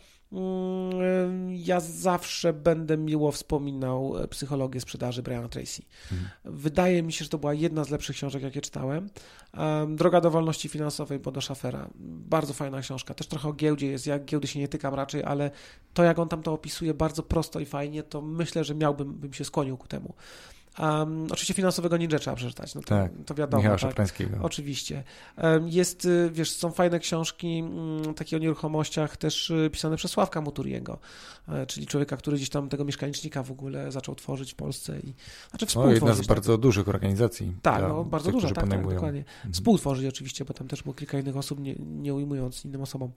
[1.50, 5.82] ja zawsze będę miło wspominał e, psychologię sprzedaży Briana Tracy.
[6.12, 6.30] Mhm.
[6.46, 9.10] Wydaje mi się, że to była jedna z lepszych książek, jakie czytałem.
[9.88, 11.90] Droga do wolności finansowej Bodo Schafera.
[12.06, 13.14] Bardzo fajna książka.
[13.14, 14.08] Też trochę o giełdzie jest.
[14.08, 15.52] Ja giełdy się nie tykam raczej, ale
[15.94, 19.34] to, jak on tam to opisuje bardzo prosto i fajnie, to myślę, że miałbym bym
[19.34, 20.14] się skłonił ku temu.
[20.80, 23.64] Um, oczywiście finansowego ninja trzeba przeczytać, no to, tak, to wiadomo.
[23.64, 24.08] Michała tak,
[24.42, 25.04] Oczywiście.
[25.38, 30.12] Um, jest, y, wiesz, są fajne książki um, takie o nieruchomościach też y, pisane przez
[30.12, 31.00] Sławka Muturiego,
[31.48, 35.14] e, czyli człowieka, który gdzieś tam tego mieszkanicznika w ogóle zaczął tworzyć w Polsce i
[35.50, 36.04] znaczy współtworzyć.
[36.04, 36.28] O, jedna z tak.
[36.28, 37.54] bardzo dużych organizacji.
[37.62, 39.20] Tak, no, bardzo duża, tak, tak, dokładnie.
[39.20, 39.54] Mhm.
[39.54, 43.12] Współtworzyć oczywiście, bo tam też było kilka innych osób, nie, nie ujmując innym osobom.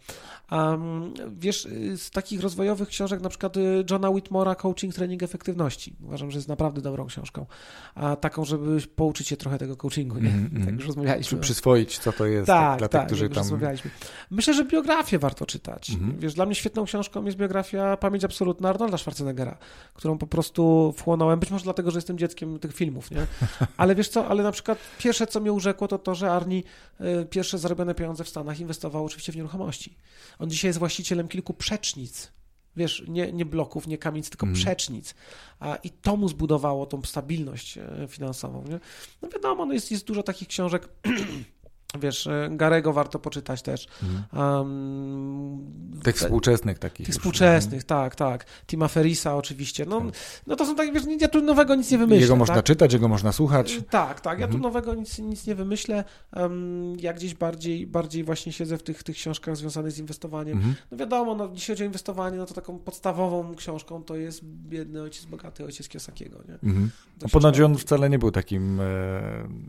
[1.39, 3.55] Wiesz, y, z takich rozwojowych książek na przykład
[3.91, 5.97] Johna Whitmora Coaching, Trening Efektywności.
[6.05, 7.47] Uważam, że jest naprawdę dobrą książką
[7.95, 10.29] a taką, żeby pouczyć się trochę tego coachingu, nie?
[10.29, 11.39] Mm, tak już rozmawialiśmy.
[11.39, 13.39] Czy przyswoić, co to jest tak, dla tak, tych, którzy tam...
[13.39, 13.91] rozmawialiśmy.
[14.31, 15.91] Myślę, że biografię warto czytać.
[15.91, 16.19] Mm.
[16.19, 19.59] Wiesz, dla mnie świetną książką jest biografia Pamięć Absolutna Arnolda Schwarzeneggera,
[19.95, 23.27] którą po prostu wchłonąłem, być może dlatego, że jestem dzieckiem tych filmów, nie?
[23.77, 26.65] Ale wiesz co, ale na przykład pierwsze, co mnie urzekło, to to, że Arni
[27.01, 29.97] y, pierwsze zarobione pieniądze w Stanach inwestował oczywiście w nieruchomości.
[30.39, 32.33] On dzisiaj jest właścicielem kilku przecznic
[32.77, 34.55] Wiesz, nie, nie bloków, nie kamienic, tylko mm.
[34.55, 35.15] przecznic.
[35.61, 38.65] A, I to mu zbudowało tą stabilność e, finansową.
[38.69, 38.81] Nie?
[39.23, 40.89] No wiadomo, no jest, jest dużo takich książek
[42.01, 43.87] Wiesz, e, Garego warto poczytać też.
[44.33, 45.73] Um,
[46.03, 47.07] tych współczesnych takich.
[47.07, 48.47] Tych współczesnych, tak, tak.
[48.67, 49.87] Tima Ferisa oczywiście.
[49.87, 50.15] No, tak.
[50.47, 52.23] no to są takie, wiesz, ja tu nowego nic nie wymyślę.
[52.23, 52.65] Jego można tak?
[52.65, 53.73] czytać, jego można słuchać.
[53.73, 54.39] E, tak, tak.
[54.39, 54.63] Ja mhm.
[54.63, 56.05] tu nowego nic, nic nie wymyślę.
[56.37, 60.57] Um, ja gdzieś bardziej, bardziej właśnie siedzę w tych, tych książkach związanych z inwestowaniem.
[60.57, 60.75] Mhm.
[60.91, 65.03] No wiadomo, no, jeśli chodzi o inwestowanie, no to taką podstawową książką to jest Biedny
[65.03, 66.39] Ojciec Bogaty, Ojciec Kiosakiego.
[66.49, 66.55] Nie?
[66.55, 66.91] Mhm.
[67.23, 68.85] No, ponoć on wcale nie był takim e,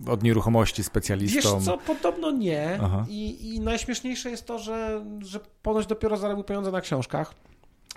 [0.08, 1.56] od nieruchomości specjalistą.
[1.56, 2.80] Wiesz co, podobno Podobno nie.
[3.07, 7.34] I, I najśmieszniejsze jest to, że, że ponoć dopiero zarobił pieniądze na książkach.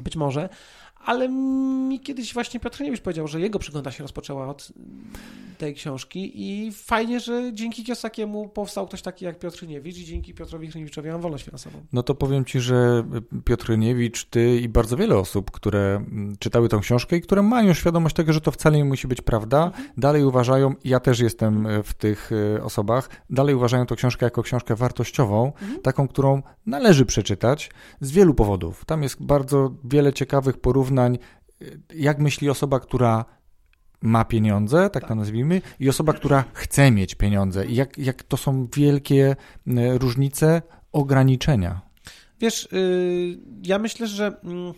[0.03, 0.49] Być może,
[1.07, 4.73] ale mi kiedyś właśnie Piotr Niewicz powiedział, że jego przygoda się rozpoczęła od
[5.59, 10.35] tej książki i fajnie, że dzięki Kiosakiemu powstał ktoś taki jak Piotr Niewicz i dzięki
[10.35, 11.79] Piotrowi Hryniewiczowi mam wolność finansową.
[11.93, 13.05] No to powiem Ci, że
[13.45, 16.05] Piotr Niewicz, Ty i bardzo wiele osób, które
[16.39, 19.71] czytały tą książkę i które mają świadomość tego, że to wcale nie musi być prawda,
[19.97, 24.43] dalej uważają, ja też jestem e, w tych e, osobach, dalej uważają tę książkę jako
[24.43, 25.83] książkę wartościową, mhm.
[25.83, 28.85] taką, którą należy przeczytać z wielu powodów.
[28.85, 31.19] Tam jest bardzo wiele ciekawych porównań, e,
[31.95, 33.25] jak myśli osoba, która
[34.03, 37.67] ma pieniądze, tak, tak to nazwijmy, i osoba, która chce mieć pieniądze.
[37.67, 39.37] I jak, jak to są wielkie
[39.99, 41.81] różnice, ograniczenia.
[42.41, 44.41] Wiesz, yy, ja myślę, że.
[44.45, 44.75] Yy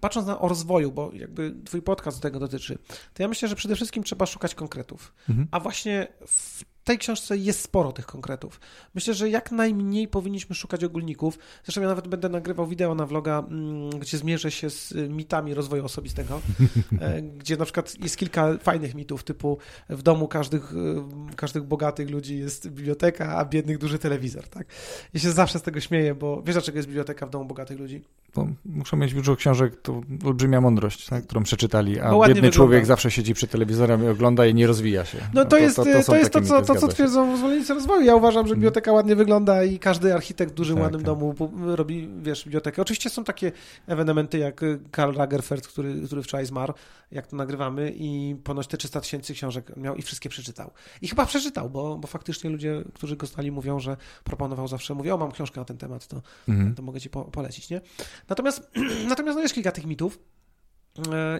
[0.00, 2.78] patrząc na o rozwoju, bo jakby twój podcast tego dotyczy,
[3.14, 5.14] to ja myślę, że przede wszystkim trzeba szukać konkretów.
[5.28, 5.48] Mhm.
[5.50, 8.60] A właśnie w tej książce jest sporo tych konkretów.
[8.94, 11.38] Myślę, że jak najmniej powinniśmy szukać ogólników.
[11.64, 15.54] Zresztą ja nawet będę nagrywał wideo na vloga, mm, gdzie zmierzę się z y, mitami
[15.54, 16.40] rozwoju osobistego,
[17.00, 19.58] e, gdzie na przykład jest kilka fajnych mitów, typu
[19.88, 24.66] w domu każdych, y, każdych bogatych ludzi jest biblioteka, a biednych duży telewizor, tak?
[25.14, 28.02] Ja się zawsze z tego śmieję, bo wiesz dlaczego jest biblioteka w domu bogatych ludzi?
[28.34, 32.50] Bo muszą mieć dużo książek, to olbrzymia mądrość, tak, którą przeczytali, a biedny wygląda.
[32.50, 35.18] człowiek zawsze siedzi przy telewizorem i ogląda i nie rozwija się.
[35.34, 38.02] No to, to jest to, to, to, jest to co, to, co twierdzą zwolennicy rozwoju.
[38.02, 38.56] Ja uważam, że mhm.
[38.56, 41.06] biblioteka ładnie wygląda i każdy architekt w dużym, tak, ładnym tak.
[41.06, 42.82] domu robi, wiesz, bibliotekę.
[42.82, 43.52] Oczywiście są takie
[43.86, 44.60] ewenementy jak
[44.90, 46.74] Karl Lagerfeld, który, który wczoraj zmarł,
[47.10, 50.70] jak to nagrywamy i ponoć te 300 tysięcy książek miał i wszystkie przeczytał.
[51.02, 55.14] I chyba przeczytał, bo, bo faktycznie ludzie, którzy go znali, mówią, że proponował zawsze, mówią,
[55.14, 56.74] o mam książkę na ten temat, to, mhm.
[56.74, 57.80] to mogę ci po, polecić, nie?
[58.28, 58.70] Natomiast,
[59.08, 60.18] natomiast no jest kilka tych mitów,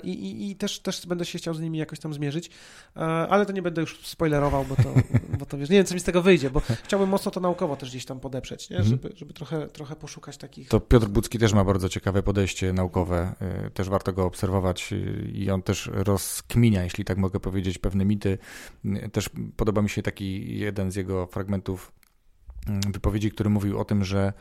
[0.03, 2.51] I, i, I, też, też będę się chciał z nimi jakoś tam zmierzyć,
[2.97, 4.95] e, ale to nie będę już spoilerował, bo to,
[5.39, 7.77] bo to wiesz, nie wiem, co mi z tego wyjdzie, bo chciałbym mocno to naukowo
[7.77, 8.77] też gdzieś tam podeprzeć, nie?
[8.77, 8.91] Mhm.
[9.03, 10.69] Żeby, żeby trochę, trochę poszukać takich.
[10.69, 14.95] To Piotr Bucki też ma bardzo ciekawe podejście naukowe, e, też warto go obserwować
[15.33, 18.39] i on też rozkminia, jeśli tak mogę powiedzieć, pewne mity.
[19.13, 21.93] Też podoba mi się taki jeden z jego fragmentów
[22.67, 24.33] mm, wypowiedzi, który mówił o tym, że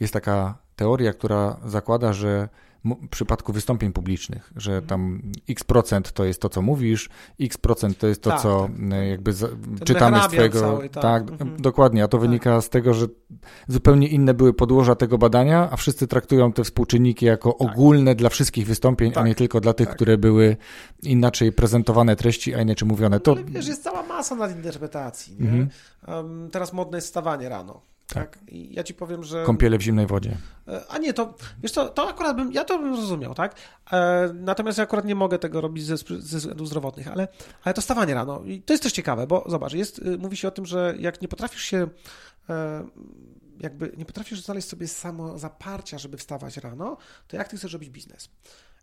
[0.00, 2.48] jest taka teoria, która zakłada, że
[2.84, 7.08] w przypadku wystąpień publicznych, że tam x procent to jest to, co mówisz,
[7.40, 8.92] x procent to jest to, tak, co tak.
[8.92, 9.48] E, jakby za,
[9.84, 10.60] czytamy z twojego...
[10.60, 11.62] Cały, tak, tak mhm.
[11.62, 12.26] dokładnie, a to tak.
[12.26, 13.06] wynika z tego, że
[13.68, 17.70] zupełnie inne były podłoża tego badania, a wszyscy traktują te współczynniki jako tak.
[17.70, 20.56] ogólne dla wszystkich wystąpień, a nie tak, tylko dla tych, które były
[21.02, 23.20] inaczej prezentowane treści, a inaczej mówione.
[23.20, 23.32] To...
[23.32, 25.36] Ale wiesz, jest cała masa nadinterpretacji.
[25.40, 25.68] Mhm.
[26.08, 27.91] Um, teraz modne jest stawanie rano.
[28.14, 28.36] Tak.
[28.36, 28.48] tak.
[28.48, 29.44] I ja ci powiem, że.
[29.44, 30.36] Kąpiele w zimnej wodzie.
[30.68, 33.54] E, a nie, to wiesz co, to akurat bym, ja to bym zrozumiał, tak?
[33.92, 37.28] E, natomiast ja akurat nie mogę tego robić ze, ze względów zdrowotnych, ale,
[37.62, 38.42] ale to stawanie rano.
[38.44, 41.22] I to jest też ciekawe, bo zobacz, jest, y, mówi się o tym, że jak
[41.22, 41.88] nie potrafisz się.
[42.48, 42.84] E,
[43.60, 46.96] jakby nie potrafisz znaleźć sobie samo zaparcia, żeby wstawać rano,
[47.28, 48.28] to jak ty chcesz robić biznes?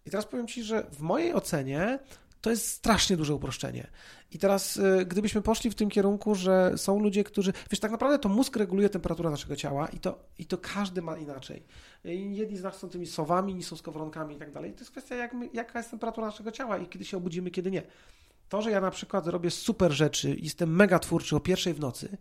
[0.06, 2.00] I teraz powiem Ci, że w mojej ocenie
[2.42, 3.88] to jest strasznie duże uproszczenie.
[4.32, 7.54] I teraz, y, gdybyśmy poszli w tym kierunku, że są ludzie, którzy.
[7.72, 11.18] Wiesz, tak naprawdę to mózg reguluje temperaturę naszego ciała i to, i to każdy ma
[11.18, 11.64] inaczej.
[12.04, 14.74] Jedni z nas są tymi sowami, inni są skowronkami i tak dalej.
[14.74, 17.72] To jest kwestia, jak my, jaka jest temperatura naszego ciała i kiedy się obudzimy, kiedy
[17.72, 17.84] nie.
[18.50, 22.18] To, że ja na przykład robię super rzeczy jestem mega twórczy o pierwszej w nocy,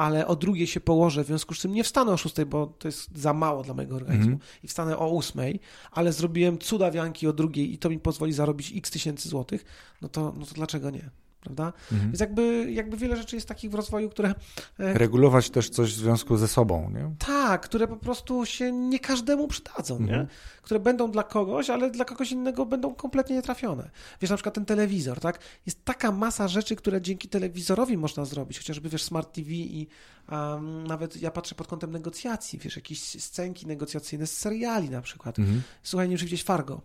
[0.00, 2.88] ale o drugiej się położę, w związku z czym nie wstanę o szóstej, bo to
[2.88, 4.38] jest za mało dla mojego organizmu mm.
[4.62, 5.60] i wstanę o ósmej,
[5.92, 9.64] ale zrobiłem cuda wianki o drugiej i to mi pozwoli zarobić x tysięcy złotych,
[10.02, 11.10] no to, no to dlaczego nie?
[11.40, 11.72] prawda?
[11.92, 12.10] Mhm.
[12.10, 14.34] Więc jakby, jakby wiele rzeczy jest takich w rozwoju, które...
[14.78, 17.14] E, Regulować też coś w związku ze sobą, nie?
[17.18, 20.20] Tak, które po prostu się nie każdemu przydadzą, mhm.
[20.20, 20.26] nie?
[20.62, 23.90] Które będą dla kogoś, ale dla kogoś innego będą kompletnie nietrafione.
[24.20, 25.38] Wiesz, na przykład ten telewizor, tak?
[25.66, 29.88] Jest taka masa rzeczy, które dzięki telewizorowi można zrobić, chociażby, wiesz, Smart TV i
[30.32, 35.38] um, nawet ja patrzę pod kątem negocjacji, wiesz, jakieś scenki negocjacyjne z seriali na przykład.
[35.38, 35.62] Mhm.
[35.82, 36.80] Słuchaj, nie wiem, czy widzieć Fargo.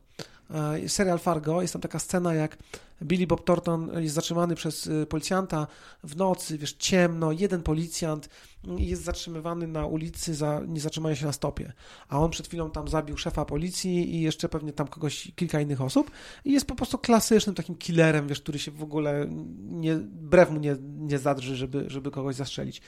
[0.51, 2.57] E, serial Fargo, jest tam taka scena, jak
[3.01, 5.67] Billy Bob Thornton jest zatrzymany przez y, policjanta
[6.03, 8.29] w nocy, wiesz, ciemno, jeden policjant
[8.77, 11.73] jest zatrzymywany na ulicy za niezatrzymanie się na stopie,
[12.09, 15.81] a on przed chwilą tam zabił szefa policji i jeszcze pewnie tam kogoś, kilka innych
[15.81, 16.11] osób
[16.45, 19.25] i jest po prostu klasycznym takim killerem, wiesz, który się w ogóle
[19.59, 22.81] nie, brew mu nie, nie zadrży, żeby, żeby kogoś zastrzelić.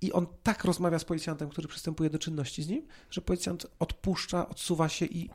[0.00, 4.48] I on tak rozmawia z policjantem, który przystępuje do czynności z nim, że policjant odpuszcza,
[4.48, 5.30] odsuwa się i,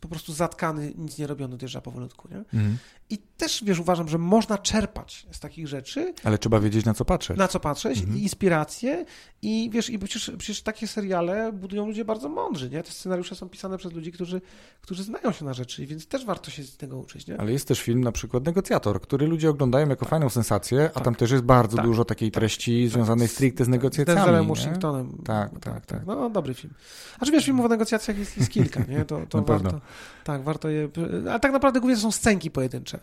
[0.00, 2.28] po prostu zatkany, nic nie robiony, odjeżdża powolutku.
[2.30, 2.36] Nie?
[2.36, 2.78] Mhm.
[3.10, 6.14] I też, wiesz, uważam, że można czerpać z takich rzeczy.
[6.24, 7.38] Ale trzeba wiedzieć, na co patrzeć.
[7.38, 8.18] Na co patrzeć, mhm.
[8.18, 9.04] inspiracje
[9.42, 12.82] i wiesz, i przecież, przecież takie seriale budują ludzie bardzo mądrzy, nie?
[12.82, 14.40] Te scenariusze są pisane przez ludzi, którzy,
[14.80, 17.40] którzy znają się na rzeczy, więc też warto się z tego uczyć, nie?
[17.40, 20.10] Ale jest też film na przykład Negocjator, który ludzie oglądają jako tak.
[20.10, 21.04] fajną sensację, a tak.
[21.04, 21.86] tam też jest bardzo tak.
[21.86, 22.40] dużo takiej tak.
[22.40, 22.92] treści tak.
[22.92, 24.20] związanej stricte z negocjacjami.
[24.20, 25.22] Z Denzelem Washingtonem.
[25.24, 26.06] Tak, tak, tak, tak.
[26.06, 26.74] No, dobry film.
[27.18, 29.04] A czy wiesz, filmów o negocjacjach jest, jest kilka, nie?
[29.04, 29.80] To, to warto,
[30.24, 30.88] tak, warto je...
[31.32, 32.98] A tak naprawdę głównie to są scenki pojedyncze.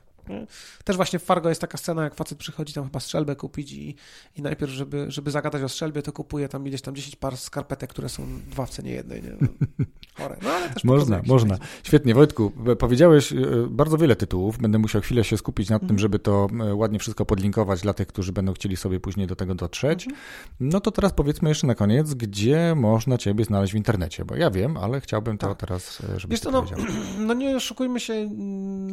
[0.84, 3.96] Też właśnie w Fargo jest taka scena, jak facet przychodzi tam chyba strzelbę kupić i,
[4.36, 7.90] i najpierw, żeby, żeby zagadać o strzelbie, to kupuje tam ileś tam 10 par skarpetek,
[7.90, 9.24] które są dwa w cenie jednej.
[9.24, 9.30] Nie?
[9.42, 9.48] No,
[10.18, 10.38] chore.
[10.44, 11.58] No, ale też można, można.
[11.84, 13.36] Świetnie, Wojtku, powiedziałeś e,
[13.70, 14.58] bardzo wiele tytułów.
[14.58, 16.00] Będę musiał chwilę się skupić nad tym, mhm.
[16.00, 19.56] żeby to e, ładnie wszystko podlinkować dla tych, którzy będą chcieli sobie później do tego
[19.56, 20.08] dotrzeć.
[20.08, 20.24] Mhm.
[20.60, 24.52] No to teraz powiedzmy jeszcze na koniec, gdzie można Ciebie znaleźć w internecie, bo ja
[24.52, 25.58] wiem, ale chciałbym to tak.
[25.58, 26.66] teraz, e, żebyś Wiesz to no,
[27.28, 28.14] no nie oszukujmy się,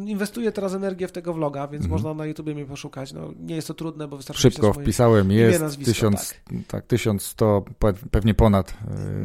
[0.05, 1.91] inwestuję teraz energię w tego tego vloga, więc mhm.
[1.91, 3.13] można na YouTubie mnie poszukać.
[3.13, 6.57] No, nie jest to trudne, bo wystarczy Szybko wpisałem, jest imię, tysiąc, tak.
[6.67, 7.65] tak, 1100,
[8.11, 8.75] pewnie ponad e,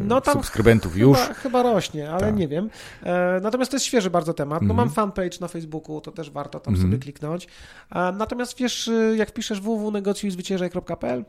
[0.04, 1.18] no, tam subskrybentów chyba, już.
[1.18, 2.36] Chyba rośnie, ale tak.
[2.36, 2.70] nie wiem.
[3.02, 4.62] E, natomiast to jest świeży bardzo temat.
[4.62, 4.76] No mhm.
[4.76, 6.90] mam fanpage na Facebooku, to też warto tam mhm.
[6.90, 7.48] sobie kliknąć.
[7.90, 11.24] E, natomiast wiesz, jak piszesz www.negocjujzwyciężaj.pl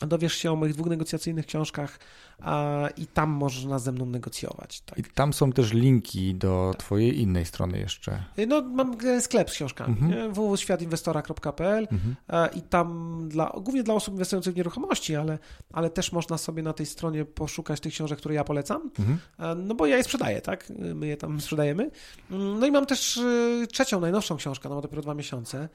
[0.00, 1.98] dowiesz się o moich dwóch negocjacyjnych książkach
[2.40, 4.80] a, i tam można ze mną negocjować.
[4.80, 4.98] Tak.
[4.98, 6.80] I tam są też linki do tak.
[6.80, 8.24] twojej innej strony jeszcze.
[8.48, 10.32] No, mam sklep z książkami, mhm.
[10.32, 12.16] www.światinwestora.pl mhm.
[12.54, 15.38] i tam dla, głównie dla osób inwestujących w nieruchomości, ale,
[15.72, 19.18] ale też można sobie na tej stronie poszukać tych książek, które ja polecam, mhm.
[19.66, 20.72] no bo ja je sprzedaję, tak?
[20.94, 21.90] My je tam sprzedajemy.
[22.30, 25.68] No i mam też y, trzecią, najnowszą książkę, no ma dopiero dwa miesiące,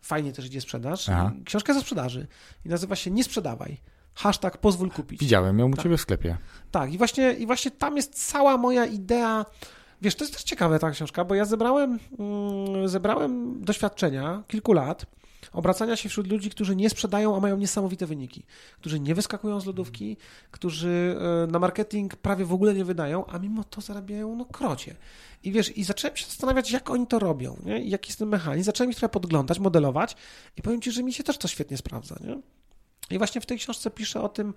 [0.00, 1.08] fajnie też idzie sprzedaż.
[1.08, 1.32] Aha.
[1.44, 2.26] Książka ze sprzedaży
[2.64, 3.80] i nazywa się Nie sprzedawaj.
[4.14, 5.20] Hashtag pozwól kupić.
[5.20, 5.82] Widziałem ją u tak.
[5.82, 6.36] Ciebie w sklepie.
[6.70, 9.44] Tak, i właśnie, i właśnie tam jest cała moja idea.
[10.02, 15.06] Wiesz, to jest też ciekawe ta książka, bo ja zebrałem, mm, zebrałem doświadczenia kilku lat
[15.52, 18.42] obracania się wśród ludzi, którzy nie sprzedają, a mają niesamowite wyniki,
[18.80, 20.16] którzy nie wyskakują z lodówki,
[20.50, 24.96] którzy e, na marketing prawie w ogóle nie wydają, a mimo to zarabiają no krocie.
[25.42, 27.84] I wiesz, i zacząłem się zastanawiać, jak oni to robią, nie?
[27.84, 28.64] jaki jest ten mechanizm.
[28.64, 30.16] Zacząłem ich trochę podglądać, modelować
[30.56, 32.16] i powiem Ci, że mi się też to świetnie sprawdza.
[32.20, 32.38] Nie?
[33.10, 34.54] I właśnie w tej książce piszę o tym,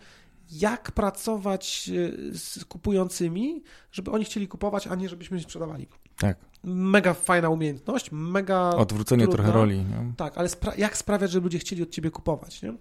[0.51, 5.87] jak pracować e, z kupującymi, żeby oni chcieli kupować, a nie żebyśmy sprzedawali.
[6.19, 6.37] Tak.
[6.63, 8.69] Mega fajna umiejętność, mega.
[8.69, 9.43] Odwrócenie trudna.
[9.43, 9.77] trochę roli.
[9.77, 10.13] Nie?
[10.17, 12.73] Tak, ale spra jak sprawiać, żeby ludzie chcieli od ciebie kupować, nie?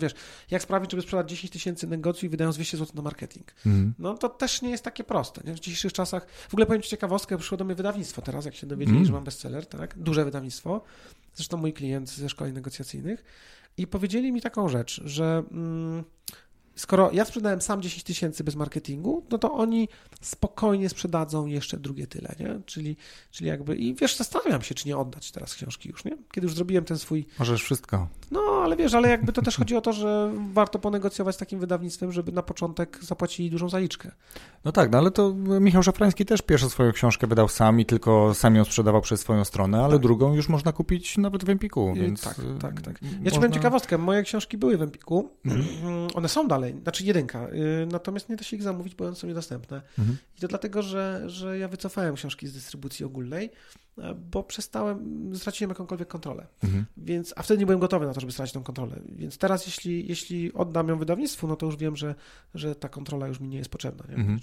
[0.00, 0.14] wiesz,
[0.50, 3.54] jak sprawić, żeby sprzedać 10 tysięcy negocjów wydając 200 zł na marketing?
[3.66, 3.94] Mm.
[3.98, 5.42] No to też nie jest takie proste.
[5.44, 5.54] Nie?
[5.54, 8.66] W dzisiejszych czasach, w ogóle powiem Ci ciekawostkę, przyszło do mnie wydawnictwo teraz, jak się
[8.66, 9.06] dowiedzieli, mm.
[9.06, 9.98] że mam bestseller, tak?
[9.98, 10.82] Duże wydawnictwo,
[11.34, 13.24] zresztą mój klient ze szkoleń negocjacyjnych
[13.76, 15.42] i powiedzieli mi taką rzecz, że...
[15.50, 16.04] Mm,
[16.76, 19.88] skoro ja sprzedałem sam 10 tysięcy bez marketingu, no to oni
[20.20, 22.60] spokojnie sprzedadzą jeszcze drugie tyle, nie?
[22.66, 22.96] Czyli,
[23.30, 26.16] czyli jakby, i wiesz, zastanawiam się, czy nie oddać teraz książki już, nie?
[26.32, 27.26] Kiedy już zrobiłem ten swój...
[27.38, 28.08] Możesz wszystko.
[28.30, 31.60] No, ale wiesz, ale jakby to też chodzi o to, że warto ponegocjować z takim
[31.60, 34.10] wydawnictwem, żeby na początek zapłacili dużą zaliczkę.
[34.64, 38.34] No tak, no ale to Michał Szafrański też pierwszą swoją książkę wydał sam i tylko
[38.34, 40.02] sam ją sprzedawał przez swoją stronę, ale tak.
[40.02, 42.22] drugą już można kupić nawet w Empiku, więc...
[42.22, 43.02] Tak, tak, tak.
[43.02, 43.30] Ja można...
[43.30, 46.08] ci powiem ciekawostkę, moje książki były w Empiku, mhm.
[46.14, 49.16] one są dalej, dalej, znaczy jedynka, y, natomiast nie da się ich zamówić, bo one
[49.16, 49.82] są niedostępne.
[49.98, 50.18] Mhm.
[50.36, 53.50] I to dlatego, że, że ja wycofałem książki z dystrybucji ogólnej,
[53.98, 56.46] e, bo przestałem, straciłem jakąkolwiek kontrolę.
[56.64, 56.84] Mhm.
[56.96, 59.00] Więc, a wtedy nie byłem gotowy na to, żeby stracić tą kontrolę.
[59.08, 62.14] Więc teraz, jeśli, jeśli oddam ją wydawnictwu, no to już wiem, że,
[62.54, 64.04] że ta kontrola już mi nie jest potrzebna.
[64.08, 64.14] Nie?
[64.14, 64.40] Mhm.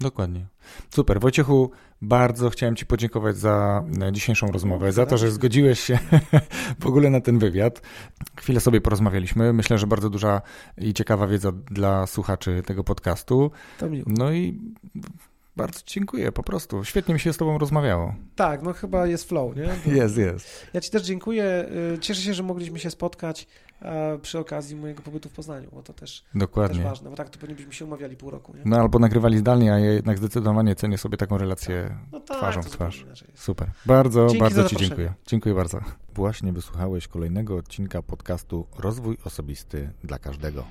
[0.00, 0.46] Dokładnie.
[0.90, 1.20] Super.
[1.20, 1.70] Wojciechu,
[2.02, 5.98] bardzo chciałem Ci podziękować za e, dzisiejszą rozmowę, za to, że zgodziłeś się
[6.80, 7.82] w ogóle na ten wywiad.
[8.36, 9.52] Chwilę sobie porozmawialiśmy.
[9.52, 10.42] Myślę, że bardzo duża
[10.78, 13.50] i ciekawa wiedza dla słuchaczy tego podcastu.
[14.06, 14.60] No i
[15.56, 16.84] bardzo dziękuję, po prostu.
[16.84, 18.14] Świetnie mi się z Tobą rozmawiało.
[18.36, 19.68] Tak, no chyba jest flow, nie?
[19.98, 20.66] Jest, jest.
[20.74, 21.68] Ja Ci też dziękuję.
[21.94, 23.46] Y, cieszę się, że mogliśmy się spotkać
[24.22, 26.76] przy okazji mojego pobytu w Poznaniu, bo to też, Dokładnie.
[26.76, 28.56] też ważne, bo tak to pewnie byśmy się umawiali pół roku.
[28.56, 28.62] Nie?
[28.64, 32.12] No albo nagrywali zdalnie, a ja jednak zdecydowanie cenię sobie taką relację tak.
[32.12, 33.06] no tak, twarzą w twarz.
[33.34, 33.70] Super.
[33.86, 35.14] Bardzo, Dzięki bardzo Ci dziękuję.
[35.26, 35.80] Dziękuję bardzo.
[36.14, 40.64] Właśnie wysłuchałeś kolejnego odcinka podcastu Rozwój Osobisty dla Każdego.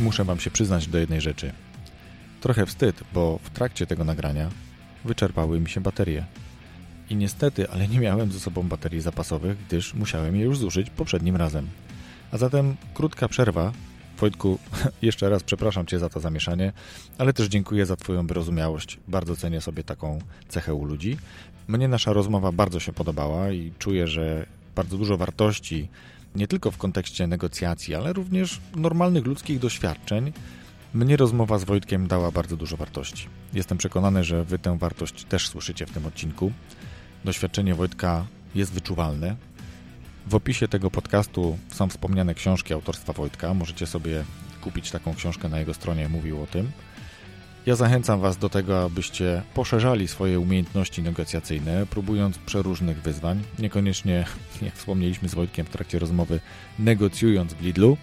[0.00, 1.52] Muszę Wam się przyznać do jednej rzeczy.
[2.40, 4.50] Trochę wstyd, bo w trakcie tego nagrania
[5.04, 6.24] wyczerpały mi się baterie.
[7.10, 11.36] I niestety, ale nie miałem ze sobą baterii zapasowych, gdyż musiałem je już zużyć poprzednim
[11.36, 11.66] razem.
[12.32, 13.72] A zatem krótka przerwa.
[14.18, 14.58] Wojtku,
[15.02, 16.72] jeszcze raz przepraszam Cię za to zamieszanie,
[17.18, 18.98] ale też dziękuję za Twoją wyrozumiałość.
[19.08, 21.16] Bardzo cenię sobie taką cechę u ludzi.
[21.68, 25.88] Mnie nasza rozmowa bardzo się podobała i czuję, że bardzo dużo wartości,
[26.34, 30.32] nie tylko w kontekście negocjacji, ale również normalnych ludzkich doświadczeń,
[30.94, 33.28] mnie rozmowa z Wojtkiem dała bardzo dużo wartości.
[33.52, 36.52] Jestem przekonany, że Wy tę wartość też słyszycie w tym odcinku.
[37.24, 39.36] Doświadczenie Wojtka jest wyczuwalne.
[40.26, 43.54] W opisie tego podcastu są wspomniane książki autorstwa Wojtka.
[43.54, 44.24] Możecie sobie
[44.60, 46.70] kupić taką książkę na jego stronie, mówił o tym.
[47.66, 53.42] Ja zachęcam Was do tego, abyście poszerzali swoje umiejętności negocjacyjne, próbując przeróżnych wyzwań.
[53.58, 54.24] Niekoniecznie,
[54.62, 56.40] jak wspomnieliśmy z Wojtkiem w trakcie rozmowy,
[56.78, 57.96] negocjując w Lidlu,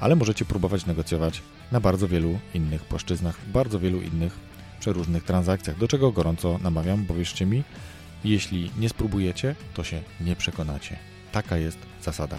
[0.00, 1.42] ale możecie próbować negocjować
[1.72, 4.38] na bardzo wielu innych płaszczyznach, w bardzo wielu innych
[4.80, 7.64] przeróżnych transakcjach, do czego gorąco namawiam, bo wierzcie mi,
[8.24, 10.96] jeśli nie spróbujecie, to się nie przekonacie.
[11.32, 12.36] Taka jest zasada.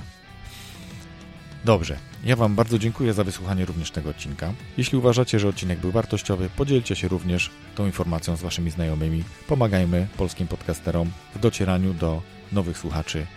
[1.65, 4.53] Dobrze, ja Wam bardzo dziękuję za wysłuchanie również tego odcinka.
[4.77, 9.23] Jeśli uważacie, że odcinek był wartościowy, podzielcie się również tą informacją z Waszymi znajomymi.
[9.47, 12.21] Pomagajmy polskim podcasterom w docieraniu do
[12.51, 13.27] nowych słuchaczy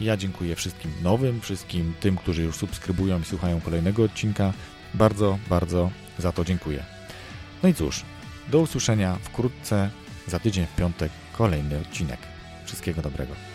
[0.00, 4.52] ja dziękuję wszystkim nowym, wszystkim tym, którzy już subskrybują i słuchają kolejnego odcinka.
[4.94, 6.84] Bardzo, bardzo za to dziękuję.
[7.62, 8.02] No i cóż,
[8.48, 9.90] do usłyszenia wkrótce,
[10.26, 12.18] za tydzień w piątek kolejny odcinek.
[12.64, 13.49] Wszystkiego dobrego.